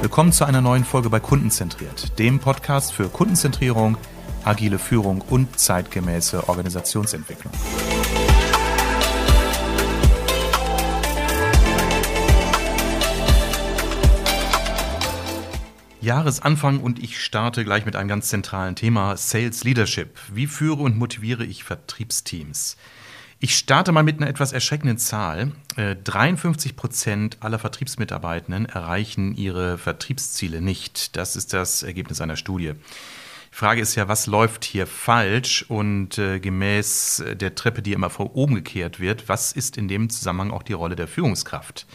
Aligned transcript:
Willkommen 0.00 0.32
zu 0.32 0.46
einer 0.46 0.62
neuen 0.62 0.84
Folge 0.84 1.10
bei 1.10 1.20
Kundenzentriert, 1.20 2.18
dem 2.18 2.38
Podcast 2.38 2.94
für 2.94 3.10
Kundenzentrierung, 3.10 3.98
agile 4.44 4.78
Führung 4.78 5.22
und 5.28 5.58
zeitgemäße 5.58 6.48
Organisationsentwicklung. 6.48 7.52
Jahresanfang 16.08 16.80
und 16.80 17.02
ich 17.02 17.22
starte 17.22 17.64
gleich 17.64 17.84
mit 17.84 17.94
einem 17.94 18.08
ganz 18.08 18.30
zentralen 18.30 18.74
Thema 18.74 19.14
Sales 19.18 19.62
Leadership. 19.64 20.18
Wie 20.32 20.46
führe 20.46 20.82
und 20.82 20.96
motiviere 20.96 21.44
ich 21.44 21.64
Vertriebsteams? 21.64 22.78
Ich 23.40 23.54
starte 23.54 23.92
mal 23.92 24.02
mit 24.02 24.16
einer 24.16 24.30
etwas 24.30 24.54
erschreckenden 24.54 24.96
Zahl. 24.96 25.52
53 25.76 26.72
äh, 26.72 26.74
Prozent 26.74 27.36
aller 27.40 27.58
Vertriebsmitarbeitenden 27.58 28.64
erreichen 28.64 29.36
ihre 29.36 29.76
Vertriebsziele 29.76 30.62
nicht. 30.62 31.14
Das 31.14 31.36
ist 31.36 31.52
das 31.52 31.82
Ergebnis 31.82 32.22
einer 32.22 32.36
Studie. 32.36 32.72
Die 33.52 33.56
Frage 33.56 33.82
ist 33.82 33.94
ja, 33.94 34.08
was 34.08 34.26
läuft 34.26 34.64
hier 34.64 34.86
falsch? 34.86 35.66
Und 35.68 36.16
äh, 36.16 36.40
gemäß 36.40 37.22
der 37.34 37.54
Treppe, 37.54 37.82
die 37.82 37.92
immer 37.92 38.08
vor 38.08 38.34
oben 38.34 38.54
gekehrt 38.54 38.98
wird, 38.98 39.28
was 39.28 39.52
ist 39.52 39.76
in 39.76 39.88
dem 39.88 40.08
Zusammenhang 40.08 40.52
auch 40.52 40.62
die 40.62 40.72
Rolle 40.72 40.96
der 40.96 41.06
Führungskraft? 41.06 41.86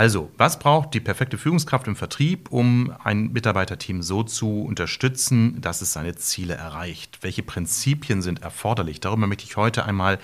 Also, 0.00 0.30
was 0.38 0.58
braucht 0.58 0.94
die 0.94 1.00
perfekte 1.00 1.36
Führungskraft 1.36 1.86
im 1.86 1.94
Vertrieb, 1.94 2.50
um 2.50 2.90
ein 3.04 3.32
Mitarbeiterteam 3.32 4.00
so 4.00 4.22
zu 4.22 4.62
unterstützen, 4.62 5.60
dass 5.60 5.82
es 5.82 5.92
seine 5.92 6.14
Ziele 6.14 6.54
erreicht? 6.54 7.18
Welche 7.20 7.42
Prinzipien 7.42 8.22
sind 8.22 8.40
erforderlich? 8.40 9.00
Darüber 9.00 9.26
möchte 9.26 9.44
ich 9.44 9.58
heute 9.58 9.84
einmal 9.84 10.18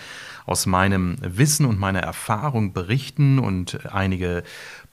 aus 0.47 0.65
meinem 0.65 1.19
Wissen 1.21 1.67
und 1.67 1.79
meiner 1.79 2.01
Erfahrung 2.01 2.73
berichten 2.73 3.39
und 3.39 3.93
einige 3.93 4.45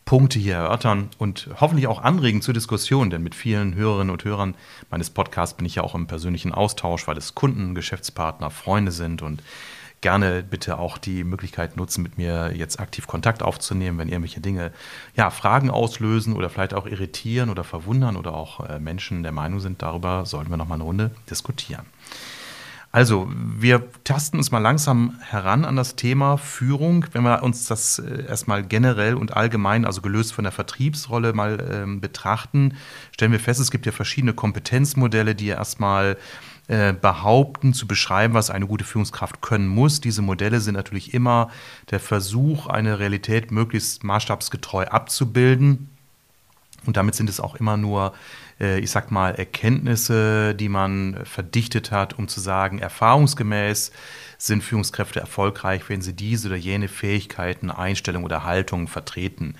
Punkte 0.03 0.37
hier 0.37 0.55
erörtern 0.55 1.11
und 1.17 1.47
hoffentlich 1.61 1.87
auch 1.87 2.01
anregen 2.01 2.41
zur 2.41 2.53
Diskussion, 2.53 3.09
denn 3.09 3.23
mit 3.23 3.35
vielen 3.35 3.75
Hörerinnen 3.75 4.11
und 4.11 4.25
Hörern 4.25 4.53
meines 4.89 5.09
Podcasts 5.09 5.55
bin 5.55 5.65
ich 5.65 5.75
ja 5.75 5.83
auch 5.83 5.95
im 5.95 6.07
persönlichen 6.07 6.51
Austausch, 6.51 7.07
weil 7.07 7.17
es 7.17 7.35
Kunden, 7.35 7.73
Geschäftspartner, 7.73 8.49
Freunde 8.49 8.91
sind 8.91 9.21
und 9.21 9.43
gerne 10.03 10.43
bitte 10.43 10.77
auch 10.77 10.99
die 10.99 11.23
Möglichkeit 11.23 11.75
nutzen, 11.77 12.03
mit 12.03 12.19
mir 12.19 12.53
jetzt 12.55 12.79
aktiv 12.79 13.07
Kontakt 13.07 13.41
aufzunehmen, 13.41 13.97
wenn 13.97 14.09
irgendwelche 14.09 14.41
Dinge, 14.41 14.71
ja, 15.15 15.31
Fragen 15.31 15.71
auslösen 15.71 16.35
oder 16.35 16.51
vielleicht 16.51 16.75
auch 16.75 16.85
irritieren 16.85 17.49
oder 17.49 17.63
verwundern 17.63 18.15
oder 18.15 18.35
auch 18.35 18.69
äh, 18.69 18.79
Menschen 18.79 19.23
der 19.23 19.31
Meinung 19.31 19.59
sind, 19.59 19.81
darüber 19.81 20.27
sollten 20.27 20.51
wir 20.51 20.57
nochmal 20.57 20.75
eine 20.75 20.83
Runde 20.83 21.11
diskutieren. 21.29 21.85
Also, 22.95 23.27
wir 23.33 23.87
tasten 24.03 24.37
uns 24.37 24.51
mal 24.51 24.59
langsam 24.59 25.19
heran 25.21 25.65
an 25.65 25.75
das 25.75 25.95
Thema 25.95 26.37
Führung. 26.37 27.07
Wenn 27.11 27.23
wir 27.23 27.41
uns 27.41 27.65
das 27.65 27.97
äh, 27.97 28.27
erstmal 28.27 28.63
generell 28.63 29.15
und 29.15 29.35
allgemein, 29.35 29.83
also 29.83 30.01
gelöst 30.01 30.31
von 30.31 30.43
der 30.43 30.51
Vertriebsrolle 30.51 31.33
mal 31.33 31.57
ähm, 31.71 32.01
betrachten, 32.01 32.75
stellen 33.11 33.31
wir 33.31 33.39
fest, 33.39 33.59
es 33.59 33.71
gibt 33.71 33.87
ja 33.87 33.91
verschiedene 33.91 34.33
Kompetenzmodelle, 34.33 35.33
die 35.33 35.47
ja 35.47 35.55
erstmal 35.55 36.17
äh, 36.67 36.93
behaupten, 36.93 37.73
zu 37.73 37.87
beschreiben, 37.87 38.33
was 38.33 38.49
eine 38.49 38.67
gute 38.67 38.85
Führungskraft 38.85 39.41
können 39.41 39.67
muss. 39.67 39.99
Diese 39.99 40.21
Modelle 40.21 40.61
sind 40.61 40.75
natürlich 40.75 41.13
immer 41.13 41.49
der 41.91 41.99
Versuch, 41.99 42.67
eine 42.67 42.99
Realität 42.99 43.51
möglichst 43.51 44.03
maßstabsgetreu 44.03 44.85
abzubilden. 44.85 45.89
Und 46.85 46.97
damit 46.97 47.15
sind 47.15 47.29
es 47.29 47.39
auch 47.39 47.55
immer 47.55 47.77
nur, 47.77 48.13
äh, 48.59 48.79
ich 48.79 48.91
sag 48.91 49.11
mal, 49.11 49.35
Erkenntnisse, 49.35 50.55
die 50.55 50.69
man 50.69 51.17
verdichtet 51.25 51.91
hat, 51.91 52.17
um 52.17 52.27
zu 52.27 52.39
sagen, 52.39 52.79
erfahrungsgemäß 52.79 53.91
sind 54.37 54.63
Führungskräfte 54.63 55.19
erfolgreich, 55.19 55.83
wenn 55.87 56.01
sie 56.01 56.13
diese 56.13 56.47
oder 56.47 56.57
jene 56.57 56.87
Fähigkeiten, 56.87 57.71
Einstellungen 57.71 58.25
oder 58.25 58.43
Haltungen 58.43 58.87
vertreten. 58.87 59.55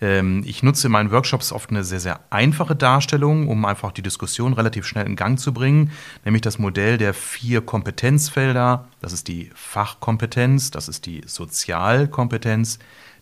Ähm, 0.00 0.42
ich 0.46 0.62
nutze 0.62 0.88
in 0.88 0.92
meinen 0.92 1.10
Workshops 1.10 1.52
oft 1.52 1.70
eine 1.70 1.84
sehr, 1.84 2.00
sehr 2.00 2.20
einfache 2.30 2.76
Darstellung, 2.76 3.48
um 3.48 3.64
einfach 3.64 3.92
die 3.92 4.02
Diskussion 4.02 4.52
relativ 4.52 4.86
schnell 4.86 5.06
in 5.06 5.16
Gang 5.16 5.38
zu 5.38 5.52
bringen, 5.52 5.90
nämlich 6.24 6.42
das 6.42 6.58
Modell 6.58 6.98
der 6.98 7.14
vier 7.14 7.60
Kompetenzfelder. 7.60 8.88
Das 9.00 9.12
ist 9.12 9.28
die 9.28 9.50
Fachkompetenz, 9.54 10.70
das 10.70 10.88
ist 10.88 11.06
die 11.06 11.22
Sozialkompetenz, 11.26 12.78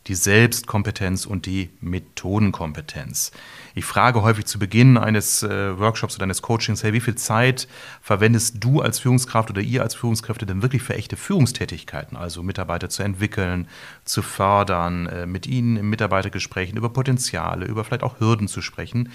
die 0.06 0.14
Selbstkompetenz 0.14 1.26
und 1.26 1.46
die 1.46 1.70
Methodenkompetenz. 1.80 3.32
Ich 3.74 3.84
frage 3.84 4.22
häufig 4.22 4.46
zu 4.46 4.58
Beginn 4.58 4.96
eines 4.96 5.42
äh, 5.42 5.78
Workshops 5.78 6.14
oder 6.16 6.24
eines 6.24 6.42
Coachings, 6.42 6.82
hey, 6.82 6.92
wie 6.92 7.00
viel 7.00 7.16
Zeit 7.16 7.66
verwendest 8.00 8.56
du 8.60 8.80
als 8.80 9.00
Führungskraft 9.00 9.50
oder 9.50 9.60
ihr 9.60 9.82
als 9.82 9.94
Führungskräfte 9.94 10.46
denn 10.46 10.62
wirklich 10.62 10.82
für 10.82 10.94
echte 10.94 11.16
Führungstätigkeiten, 11.16 12.16
also 12.16 12.42
Mitarbeiter 12.42 12.88
zu 12.88 13.02
entwickeln, 13.02 13.68
zu 14.04 14.22
fördern, 14.22 15.06
äh, 15.06 15.26
mit 15.26 15.46
ihnen 15.46 15.76
im 15.76 15.90
Mitarbeitergesprächen 15.90 16.76
über 16.78 16.90
Potenziale, 16.90 17.66
über 17.66 17.84
vielleicht 17.84 18.04
auch 18.04 18.20
Hürden 18.20 18.48
zu 18.48 18.62
sprechen. 18.62 19.10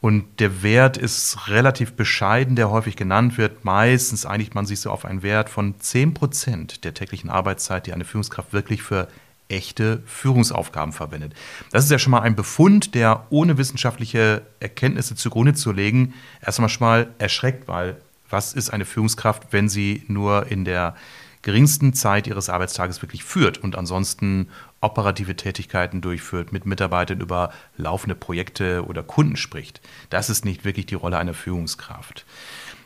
Und 0.00 0.40
der 0.40 0.64
Wert 0.64 0.96
ist 0.96 1.46
relativ 1.46 1.92
bescheiden, 1.92 2.56
der 2.56 2.70
häufig 2.70 2.96
genannt 2.96 3.38
wird. 3.38 3.64
Meistens 3.64 4.26
einigt 4.26 4.52
man 4.52 4.66
sich 4.66 4.80
so 4.80 4.90
auf 4.90 5.04
einen 5.04 5.22
Wert 5.22 5.48
von 5.48 5.78
10 5.78 6.12
Prozent 6.12 6.82
der 6.82 6.92
täglichen 6.92 7.30
Arbeitszeit, 7.30 7.86
die 7.86 7.92
eine 7.92 8.04
Führungskraft 8.04 8.52
wirklich 8.52 8.82
für 8.82 9.06
echte 9.52 10.02
Führungsaufgaben 10.06 10.92
verwendet. 10.92 11.34
Das 11.70 11.84
ist 11.84 11.90
ja 11.90 11.98
schon 11.98 12.10
mal 12.10 12.20
ein 12.20 12.34
Befund, 12.34 12.94
der 12.94 13.26
ohne 13.30 13.58
wissenschaftliche 13.58 14.42
Erkenntnisse 14.60 15.14
zugrunde 15.14 15.54
zu 15.54 15.72
legen, 15.72 16.14
erstmal 16.44 16.68
schon 16.68 16.86
mal 16.86 17.08
erschreckt, 17.18 17.68
weil 17.68 17.96
was 18.30 18.54
ist 18.54 18.70
eine 18.70 18.86
Führungskraft, 18.86 19.48
wenn 19.50 19.68
sie 19.68 20.04
nur 20.08 20.46
in 20.50 20.64
der 20.64 20.96
geringsten 21.42 21.92
Zeit 21.92 22.26
ihres 22.26 22.48
Arbeitstages 22.48 23.02
wirklich 23.02 23.24
führt 23.24 23.58
und 23.58 23.76
ansonsten 23.76 24.48
operative 24.80 25.36
Tätigkeiten 25.36 26.00
durchführt, 26.00 26.52
mit 26.52 26.66
Mitarbeitern 26.66 27.20
über 27.20 27.52
laufende 27.76 28.14
Projekte 28.14 28.86
oder 28.86 29.02
Kunden 29.02 29.36
spricht. 29.36 29.80
Das 30.08 30.30
ist 30.30 30.44
nicht 30.44 30.64
wirklich 30.64 30.86
die 30.86 30.94
Rolle 30.94 31.18
einer 31.18 31.34
Führungskraft. 31.34 32.24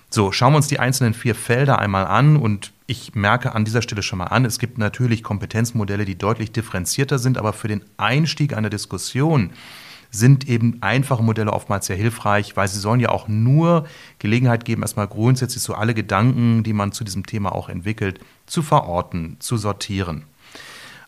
So, 0.09 0.31
schauen 0.33 0.53
wir 0.53 0.59
uns 0.59 0.69
die 0.69 0.79
einzelnen 0.79 1.15
vier 1.15 1.35
Felder 1.35 1.79
einmal 1.79 2.07
an 2.07 2.37
und 2.37 2.73
ich 2.87 3.15
merke 3.15 3.55
an 3.55 3.65
dieser 3.65 3.83
Stelle 3.83 4.03
schon 4.03 4.19
mal 4.19 4.27
an, 4.27 4.45
es 4.45 4.59
gibt 4.59 4.79
natürlich 4.79 5.25
Kompetenzmodelle, 5.25 6.05
die 6.05 6.17
deutlich 6.17 6.53
differenzierter 6.53 7.19
sind, 7.19 7.39
aber 7.39 7.53
für 7.53 7.69
den 7.69 7.85
Einstieg 7.97 8.57
einer 8.57 8.71
Diskussion 8.71 9.51
sind 10.13 10.49
eben 10.49 10.79
einfache 10.81 11.23
Modelle 11.23 11.53
oftmals 11.53 11.87
sehr 11.87 11.97
hilfreich, 11.97 12.57
weil 12.57 12.69
sie 12.69 12.79
sollen 12.79 13.01
ja 13.01 13.09
auch 13.09 13.27
nur 13.27 13.87
Gelegenheit 14.21 14.65
geben, 14.65 14.83
erstmal 14.83 15.09
grundsätzlich 15.09 15.63
so 15.63 15.75
alle 15.75 15.95
Gedanken, 15.95 16.63
die 16.63 16.73
man 16.73 16.93
zu 16.93 17.03
diesem 17.03 17.27
Thema 17.27 17.53
auch 17.53 17.69
entwickelt, 17.69 18.21
zu 18.47 18.63
verorten, 18.63 19.37
zu 19.41 19.57
sortieren. 19.57 20.25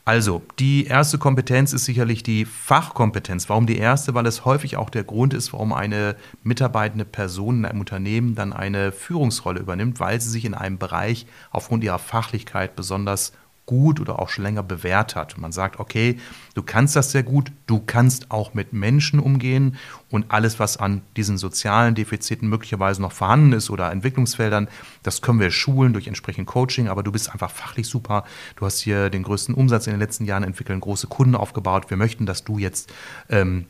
Also, 0.09 0.41
die 0.59 0.87
erste 0.87 1.19
Kompetenz 1.19 1.75
ist 1.75 1.85
sicherlich 1.85 2.23
die 2.23 2.47
Fachkompetenz. 2.47 3.51
Warum 3.51 3.67
die 3.67 3.77
erste? 3.77 4.15
Weil 4.15 4.25
es 4.25 4.47
häufig 4.47 4.79
auch 4.79 4.89
der 4.89 5.05
Grund 5.05 5.35
ist, 5.35 5.53
warum 5.53 5.75
eine 5.75 6.17
mitarbeitende 6.43 7.05
Person 7.05 7.59
in 7.59 7.65
einem 7.67 7.81
Unternehmen 7.81 8.35
dann 8.35 8.55
eine 8.55 8.91
Führungsrolle 8.91 9.61
übernimmt, 9.61 10.01
weil 10.01 10.19
sie 10.19 10.31
sich 10.31 10.47
in 10.47 10.55
einem 10.55 10.79
Bereich 10.79 11.27
aufgrund 11.51 11.85
ihrer 11.85 11.99
Fachlichkeit 11.99 12.75
besonders 12.75 13.35
gut 13.69 14.01
oder 14.01 14.19
auch 14.19 14.31
schon 14.31 14.45
länger 14.45 14.63
bewährt 14.63 15.15
hat. 15.15 15.37
man 15.37 15.53
sagt, 15.53 15.79
okay, 15.79 16.19
du 16.55 16.63
kannst 16.63 16.97
das 16.97 17.13
sehr 17.13 17.23
gut, 17.23 17.53
du 17.67 17.81
kannst 17.81 18.31
auch 18.31 18.55
mit 18.55 18.73
Menschen 18.73 19.21
umgehen 19.21 19.77
und 20.11 20.31
alles, 20.31 20.59
was 20.59 20.79
an 20.79 21.03
diesen 21.19 21.37
sozialen 21.37 21.95
Defiziten 21.95 22.49
möglicherweise 22.49 23.03
noch 23.03 23.13
vorhanden 23.13 23.53
ist 23.53 23.69
oder 23.69 23.93
Entwicklungsfeldern, 23.93 24.69
das 25.03 25.21
können 25.21 25.39
wir 25.39 25.51
schulen 25.51 25.93
durch 25.93 26.09
entsprechend 26.09 26.47
Coaching, 26.47 26.89
aber 26.89 27.03
du 27.03 27.13
bist 27.13 27.31
einfach 27.31 27.51
fachlich 27.51 27.87
super. 27.87 28.25
Du 28.57 28.65
hast 28.65 28.81
hier 28.81 29.11
den 29.11 29.23
größten 29.23 29.55
Umsatz 29.55 29.87
in 29.87 29.93
den 29.93 30.01
letzten 30.01 30.25
Jahren 30.25 30.45
entwickelt, 30.45 30.81
große 30.81 31.07
Kunden 31.07 31.35
aufgebaut. 31.35 31.91
Wir 31.91 31.99
möchten, 31.99 32.25
dass 32.25 32.45
du 32.45 32.57
jetzt 32.59 32.91
ähm, 33.29 33.67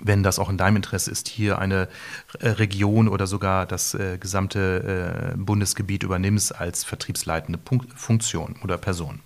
wenn 0.00 0.22
das 0.22 0.38
auch 0.38 0.48
in 0.48 0.56
deinem 0.56 0.76
Interesse 0.76 1.10
ist, 1.10 1.28
hier 1.28 1.58
eine 1.58 1.88
äh, 2.38 2.48
Region 2.48 3.08
oder 3.08 3.26
sogar 3.26 3.66
das 3.66 3.94
äh, 3.94 4.18
gesamte 4.18 5.32
äh, 5.34 5.36
Bundesgebiet 5.36 6.02
übernimmst 6.02 6.54
als 6.54 6.84
vertriebsleitende 6.84 7.58
Punkt, 7.58 7.98
Funktion 7.98 8.56
oder 8.62 8.78
Person. 8.78 9.20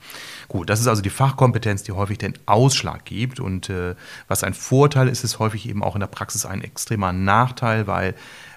Gut, 0.49 0.69
das 0.71 0.81
ist 0.81 0.87
also 0.87 1.03
die 1.03 1.11
Fachkompetenz, 1.11 1.83
die 1.83 1.93
häufig 1.93 2.19
den 2.19 2.35
Ausschlag 2.47 3.05
gibt. 3.05 3.41
Und 3.41 3.71
äh, 3.71 3.95
was 4.29 4.45
ein 4.45 4.55
Vorteil 4.55 5.09
ist, 5.09 5.25
ist 5.25 5.39
häufig 5.39 5.69
eben 5.69 5.83
auch 5.83 5.95
in 5.95 6.01
der 6.01 6.07
Praxis 6.09 6.47
ein 6.47 6.63
extremer 6.63 7.13
Nachteil, 7.13 7.87
weil 7.87 8.15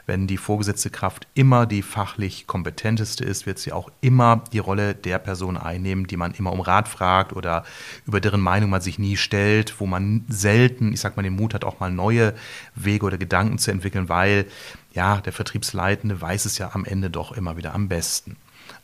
wenn 0.07 0.25
die 0.25 0.37
vorgesetzte 0.37 0.89
Kraft 0.89 1.27
immer 1.33 1.65
die 1.65 1.81
fachlich 1.81 2.47
kompetenteste 2.47 3.25
ist, 3.25 3.45
wird 3.45 3.59
sie 3.59 3.73
auch 3.73 3.91
immer 3.99 4.43
die 4.53 4.59
Rolle 4.59 4.95
der 4.95 5.19
Person 5.19 5.57
einnehmen, 5.57 6.07
die 6.07 6.15
man 6.15 6.33
immer 6.33 6.53
um 6.53 6.61
Rat 6.61 6.87
fragt 6.87 7.33
oder 7.33 7.65
über 8.05 8.21
deren 8.21 8.39
Meinung 8.41 8.69
man 8.69 8.81
sich 8.81 8.97
nie 8.97 9.17
stellt, 9.17 9.79
wo 9.79 9.85
man 9.85 10.23
selten, 10.29 10.93
ich 10.93 11.01
sag 11.01 11.17
mal, 11.17 11.23
den 11.23 11.35
Mut 11.35 11.53
hat, 11.53 11.65
auch 11.65 11.81
mal 11.81 11.91
neue 11.91 12.33
Wege 12.73 13.05
oder 13.05 13.17
Gedanken 13.17 13.57
zu 13.59 13.69
entwickeln, 13.69 14.07
weil 14.07 14.45
ja, 14.93 15.17
der 15.17 15.33
Vertriebsleitende 15.33 16.19
weiß 16.19 16.45
es 16.45 16.57
ja 16.57 16.71
am 16.73 16.85
Ende 16.85 17.09
doch 17.09 17.33
immer 17.33 17.57
wieder 17.57 17.75
am 17.75 17.89
besten. 17.89 18.37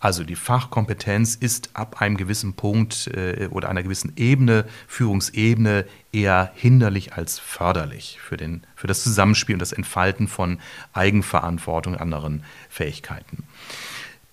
Also 0.04 0.26
die 0.26 0.36
Fachkompetenz 0.36 1.36
ist 1.36 1.70
ab 1.76 2.02
einem 2.02 2.18
gewissen 2.18 2.56
Punkt 2.56 3.08
äh, 3.08 3.48
oder 3.50 3.70
einer 3.70 3.84
gewissen 3.84 4.12
Ebene, 4.18 4.66
Führungsebene, 4.86 5.86
eher 6.12 6.52
hinderlich 6.56 7.14
als 7.14 7.40
förderlich 7.40 8.20
für, 8.22 8.36
den, 8.36 8.64
für 8.76 8.88
das 8.88 9.02
Zusammenspiel 9.02 9.56
und 9.56 9.62
das 9.62 9.72
Entfalten 9.72 10.28
von 10.28 10.60
Eigenverantwortung 10.92 11.94
und 11.94 12.02
anderen 12.02 12.44
Fähigkeiten. 12.68 13.46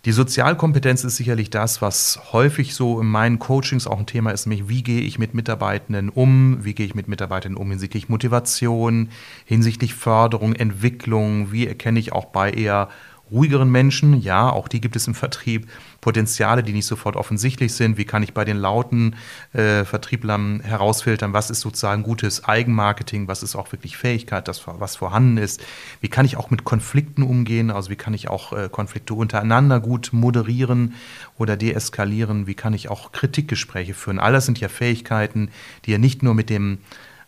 Die 0.07 0.13
Sozialkompetenz 0.13 1.05
ist 1.05 1.17
sicherlich 1.17 1.51
das, 1.51 1.81
was 1.81 2.19
häufig 2.33 2.75
so 2.75 3.01
in 3.01 3.07
meinen 3.07 3.39
Coachings 3.39 3.87
auch 3.87 4.01
ein 4.01 4.07
Thema 4.07 4.31
ist, 4.33 4.47
nämlich 4.47 4.69
wie 4.69 4.83
gehe 4.83 5.03
ich 5.03 5.21
mit 5.21 5.35
Mitarbeitenden 5.35 6.09
um, 6.09 6.65
wie 6.65 6.75
gehe 6.75 6.87
ich 6.87 6.97
mit 6.97 7.07
Mitarbeitenden 7.07 7.63
um 7.63 7.71
hinsichtlich 7.71 8.09
Motivation, 8.09 9.11
hinsichtlich 9.45 9.95
Förderung, 9.95 10.55
Entwicklung, 10.55 11.53
wie 11.53 11.69
erkenne 11.69 12.01
ich 12.01 12.13
auch 12.13 12.25
bei 12.25 12.51
eher 12.51 12.89
ruhigeren 13.31 13.71
Menschen, 13.71 14.21
ja, 14.21 14.51
auch 14.51 14.69
die 14.69 14.81
gibt 14.81 14.97
es 14.97 15.07
im 15.07 15.15
Vertrieb, 15.15 15.69
Potenziale, 16.01 16.63
die 16.63 16.73
nicht 16.73 16.87
sofort 16.87 17.17
offensichtlich 17.17 17.75
sind. 17.75 17.99
Wie 17.99 18.05
kann 18.05 18.23
ich 18.23 18.33
bei 18.33 18.45
den 18.45 18.57
lauten 18.57 19.17
äh, 19.53 19.85
Vertrieblern 19.85 20.61
herausfiltern, 20.61 21.33
was 21.33 21.51
ist 21.51 21.61
sozusagen 21.61 22.03
gutes 22.03 22.45
Eigenmarketing, 22.45 23.29
was 23.29 23.43
ist 23.43 23.55
auch 23.55 23.71
wirklich 23.73 23.97
Fähigkeit, 23.97 24.49
das, 24.49 24.63
was 24.67 24.97
vorhanden 24.97 25.37
ist. 25.37 25.63
Wie 26.01 26.09
kann 26.09 26.25
ich 26.25 26.37
auch 26.37 26.51
mit 26.51 26.65
Konflikten 26.65 27.23
umgehen, 27.23 27.71
also 27.71 27.91
wie 27.91 27.97
kann 27.97 28.15
ich 28.15 28.29
auch 28.29 28.53
äh, 28.53 28.69
Konflikte 28.71 29.15
untereinander 29.15 29.81
gut 29.81 30.11
moderieren 30.13 30.95
oder 31.37 31.57
deeskalieren, 31.57 32.47
wie 32.47 32.55
kann 32.55 32.73
ich 32.73 32.89
auch 32.89 33.13
Kritikgespräche 33.13 33.95
führen. 33.95 34.19
All 34.19 34.33
das 34.33 34.47
sind 34.47 34.59
ja 34.61 34.69
Fähigkeiten, 34.69 35.51
die 35.85 35.93
ja 35.93 35.99
nicht 35.99 36.23
nur 36.23 36.35
mit 36.35 36.51
dem 36.51 36.79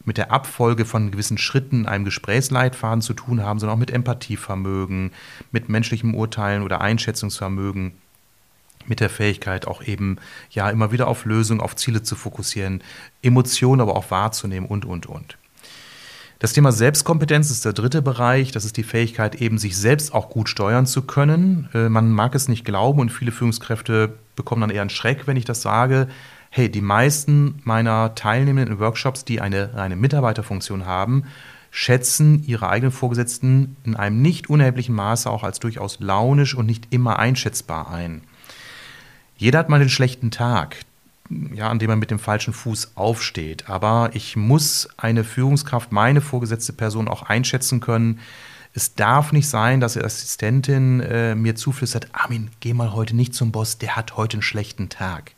mit 0.05 0.17
der 0.17 0.33
Abfolge 0.33 0.85
von 0.85 1.11
gewissen 1.11 1.39
Schritten, 1.39 1.87
einem 1.87 2.05
Gesprächsleitfaden 2.05 3.03
zu 3.03 3.15
tun 3.15 3.43
haben, 3.43 3.59
sondern 3.59 3.77
auch 3.77 3.81
mit 3.81 3.91
Empathievermögen, 3.91 5.13
mit 5.53 5.69
menschlichem 5.69 6.15
Urteilen 6.15 6.63
oder 6.63 6.81
Einschätzungsvermögen, 6.81 7.93
mit 8.87 9.01
der 9.01 9.11
Fähigkeit 9.11 9.67
auch 9.67 9.83
eben 9.83 10.17
ja 10.51 10.69
immer 10.71 10.91
wieder 10.91 11.07
auf 11.07 11.25
Lösungen, 11.25 11.61
auf 11.61 11.77
Ziele 11.77 12.03
zu 12.03 12.17
fokussieren, 12.17 12.83
Emotionen 13.23 13.81
aber 13.81 13.97
auch 13.97 14.11
wahrzunehmen 14.11 14.69
und, 14.69 14.85
und, 14.85 15.07
und. 15.07 15.39
Das 16.41 16.53
Thema 16.53 16.73
Selbstkompetenz 16.73 17.53
ist 17.53 17.65
der 17.65 17.73
dritte 17.73 18.03
Bereich. 18.03 18.51
Das 18.51 18.65
ist 18.65 18.77
die 18.77 18.83
Fähigkeit, 18.83 19.37
eben 19.37 19.59
sich 19.59 19.77
selbst 19.77 20.13
auch 20.13 20.29
gut 20.29 20.49
steuern 20.49 20.87
zu 20.87 21.03
können. 21.03 21.69
Äh, 21.73 21.89
man 21.89 22.11
mag 22.11 22.35
es 22.35 22.49
nicht 22.49 22.65
glauben 22.65 22.99
und 22.99 23.11
viele 23.11 23.31
Führungskräfte 23.31 24.19
bekommen 24.35 24.63
dann 24.63 24.71
eher 24.71 24.81
einen 24.81 24.91
Schreck, 24.91 25.29
wenn 25.29 25.37
ich 25.37 25.45
das 25.45 25.63
sage 25.63 26.09
hey, 26.55 26.69
die 26.71 26.83
meisten 26.83 27.63
meiner 27.65 28.15
Teilnehmenden 28.15 28.75
in 28.75 28.79
Workshops, 28.79 29.25
die 29.25 29.41
eine 29.41 29.73
reine 29.73 29.97
Mitarbeiterfunktion 29.97 30.85
haben, 30.85 31.25
schätzen 31.71 32.45
ihre 32.45 32.69
eigenen 32.69 32.93
Vorgesetzten 32.93 33.79
in 33.85 33.97
einem 33.97 34.21
nicht 34.21 34.51
unerheblichen 34.51 34.95
Maße 34.95 35.31
auch 35.31 35.45
als 35.45 35.61
durchaus 35.61 35.99
launisch 36.01 36.55
und 36.55 36.67
nicht 36.67 36.89
immer 36.91 37.19
einschätzbar 37.19 37.91
ein. 37.91 38.21
Jeder 39.39 39.61
hat 39.61 39.71
mal 39.71 39.81
einen 39.81 39.89
schlechten 39.89 40.31
Tag, 40.31 40.77
ja, 41.55 41.71
an 41.71 41.79
dem 41.79 41.89
er 41.89 41.97
mit 41.97 42.11
dem 42.11 42.19
falschen 42.19 42.53
Fuß 42.53 42.93
aufsteht. 42.97 43.71
Aber 43.71 44.11
ich 44.13 44.37
muss 44.37 44.91
eine 44.99 45.25
Führungskraft, 45.25 45.91
meine 45.91 46.21
vorgesetzte 46.21 46.75
Person 46.75 47.09
auch 47.09 47.23
einschätzen 47.23 47.81
können. 47.81 48.21
Es 48.75 48.95
darf 48.95 49.33
nicht 49.33 49.49
sein, 49.49 49.81
dass 49.81 49.95
die 49.95 50.05
Assistentin 50.05 51.01
äh, 51.01 51.35
mir 51.35 51.57
zuflüstert, 51.57 52.09
Armin, 52.13 52.51
geh 52.61 52.75
mal 52.75 52.93
heute 52.93 53.17
nicht 53.17 53.35
zum 53.35 53.53
Boss, 53.53 53.79
der 53.79 53.97
hat 53.97 54.19
heute 54.19 54.35
einen 54.35 54.43
schlechten 54.43 54.91
Tag. 54.91 55.33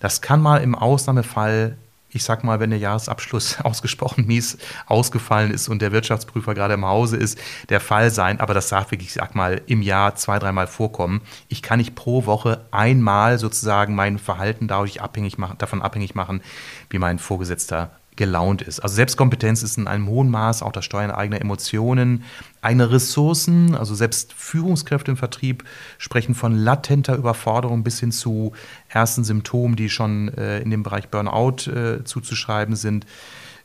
Das 0.00 0.20
kann 0.20 0.40
mal 0.40 0.58
im 0.58 0.74
Ausnahmefall, 0.74 1.76
ich 2.10 2.24
sag 2.24 2.44
mal, 2.44 2.60
wenn 2.60 2.70
der 2.70 2.78
Jahresabschluss 2.78 3.60
ausgesprochen 3.64 4.26
mies 4.26 4.58
ausgefallen 4.86 5.50
ist 5.50 5.68
und 5.68 5.82
der 5.82 5.92
Wirtschaftsprüfer 5.92 6.54
gerade 6.54 6.74
im 6.74 6.86
Hause 6.86 7.16
ist, 7.16 7.38
der 7.68 7.80
Fall 7.80 8.10
sein. 8.10 8.40
Aber 8.40 8.54
das 8.54 8.68
darf 8.68 8.90
wirklich, 8.90 9.08
ich 9.08 9.14
sag 9.14 9.34
mal, 9.34 9.60
im 9.66 9.82
Jahr 9.82 10.14
zwei, 10.14 10.38
dreimal 10.38 10.66
vorkommen. 10.66 11.20
Ich 11.48 11.62
kann 11.62 11.78
nicht 11.78 11.94
pro 11.94 12.26
Woche 12.26 12.64
einmal 12.70 13.38
sozusagen 13.38 13.94
mein 13.94 14.18
Verhalten 14.18 14.68
dadurch 14.68 15.00
abhängig 15.02 15.38
machen, 15.38 15.58
davon 15.58 15.82
abhängig 15.82 16.14
machen, 16.14 16.42
wie 16.90 16.98
mein 16.98 17.18
Vorgesetzter 17.18 17.90
gelaunt 18.16 18.62
ist. 18.62 18.80
Also 18.80 18.96
Selbstkompetenz 18.96 19.62
ist 19.62 19.78
in 19.78 19.86
einem 19.86 20.08
hohen 20.08 20.30
Maß 20.30 20.62
auch 20.62 20.72
das 20.72 20.84
Steuern 20.84 21.10
eigener 21.10 21.40
Emotionen, 21.40 22.24
eigene 22.62 22.90
Ressourcen, 22.90 23.74
also 23.74 23.94
selbst 23.94 24.32
Führungskräfte 24.32 25.10
im 25.10 25.16
Vertrieb 25.16 25.64
sprechen 25.98 26.34
von 26.34 26.56
latenter 26.56 27.16
Überforderung 27.16 27.84
bis 27.84 28.00
hin 28.00 28.12
zu 28.12 28.52
ersten 28.88 29.24
Symptomen, 29.24 29.76
die 29.76 29.90
schon 29.90 30.28
äh, 30.36 30.60
in 30.60 30.70
dem 30.70 30.82
Bereich 30.82 31.08
Burnout 31.08 31.70
äh, 31.70 32.04
zuzuschreiben 32.04 32.74
sind. 32.74 33.06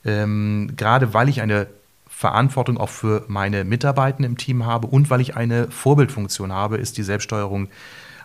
Ähm, 0.03 0.73
gerade 0.75 1.13
weil 1.13 1.29
ich 1.29 1.41
eine 1.41 1.67
Verantwortung 2.07 2.77
auch 2.77 2.89
für 2.89 3.23
meine 3.27 3.63
Mitarbeitenden 3.63 4.33
im 4.33 4.37
Team 4.37 4.65
habe 4.65 4.87
und 4.87 5.09
weil 5.09 5.21
ich 5.21 5.35
eine 5.35 5.71
Vorbildfunktion 5.71 6.51
habe, 6.51 6.77
ist 6.77 6.97
die 6.97 7.03
Selbststeuerung 7.03 7.69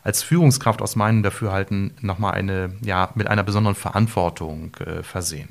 als 0.02 0.22
Führungskraft 0.22 0.82
aus 0.82 0.96
meinem 0.96 1.22
Dafürhalten 1.22 1.92
nochmal 2.00 2.34
eine, 2.34 2.70
ja, 2.82 3.10
mit 3.14 3.26
einer 3.26 3.42
besonderen 3.42 3.74
Verantwortung 3.74 4.74
äh, 4.76 5.02
versehen. 5.02 5.48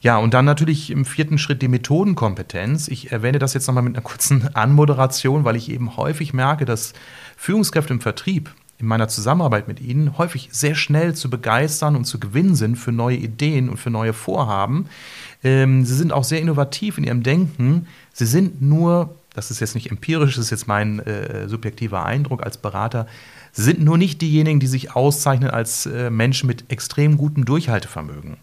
Ja, 0.00 0.18
und 0.18 0.34
dann 0.34 0.44
natürlich 0.44 0.90
im 0.90 1.04
vierten 1.04 1.38
Schritt 1.38 1.62
die 1.62 1.68
Methodenkompetenz. 1.68 2.88
Ich 2.88 3.12
erwähne 3.12 3.38
das 3.38 3.54
jetzt 3.54 3.66
nochmal 3.66 3.82
mit 3.82 3.94
einer 3.94 4.04
kurzen 4.04 4.48
Anmoderation, 4.54 5.44
weil 5.44 5.56
ich 5.56 5.70
eben 5.70 5.96
häufig 5.96 6.32
merke, 6.32 6.64
dass 6.64 6.92
Führungskräfte 7.36 7.94
im 7.94 8.00
Vertrieb 8.00 8.54
in 8.78 8.86
meiner 8.86 9.08
Zusammenarbeit 9.08 9.68
mit 9.68 9.80
ihnen 9.80 10.18
häufig 10.18 10.50
sehr 10.52 10.74
schnell 10.74 11.14
zu 11.14 11.30
begeistern 11.30 11.96
und 11.96 12.04
zu 12.04 12.20
gewinnen 12.20 12.54
sind 12.54 12.76
für 12.76 12.92
neue 12.92 13.16
Ideen 13.16 13.68
und 13.70 13.78
für 13.78 13.90
neue 13.90 14.12
Vorhaben. 14.12 14.86
Ähm, 15.42 15.84
sie 15.84 15.94
sind 15.94 16.12
auch 16.12 16.24
sehr 16.24 16.40
innovativ 16.40 16.98
in 16.98 17.04
ihrem 17.04 17.22
Denken. 17.22 17.86
Sie 18.12 18.26
sind 18.26 18.60
nur, 18.60 19.14
das 19.34 19.50
ist 19.50 19.60
jetzt 19.60 19.74
nicht 19.74 19.90
empirisch, 19.90 20.36
das 20.36 20.46
ist 20.46 20.50
jetzt 20.50 20.68
mein 20.68 20.98
äh, 21.00 21.48
subjektiver 21.48 22.04
Eindruck 22.04 22.42
als 22.42 22.58
Berater, 22.58 23.06
sie 23.52 23.62
sind 23.62 23.80
nur 23.80 23.96
nicht 23.96 24.20
diejenigen, 24.20 24.60
die 24.60 24.66
sich 24.66 24.94
auszeichnen 24.94 25.50
als 25.50 25.86
äh, 25.86 26.10
Menschen 26.10 26.46
mit 26.46 26.70
extrem 26.70 27.16
gutem 27.16 27.46
Durchhaltevermögen. 27.46 28.36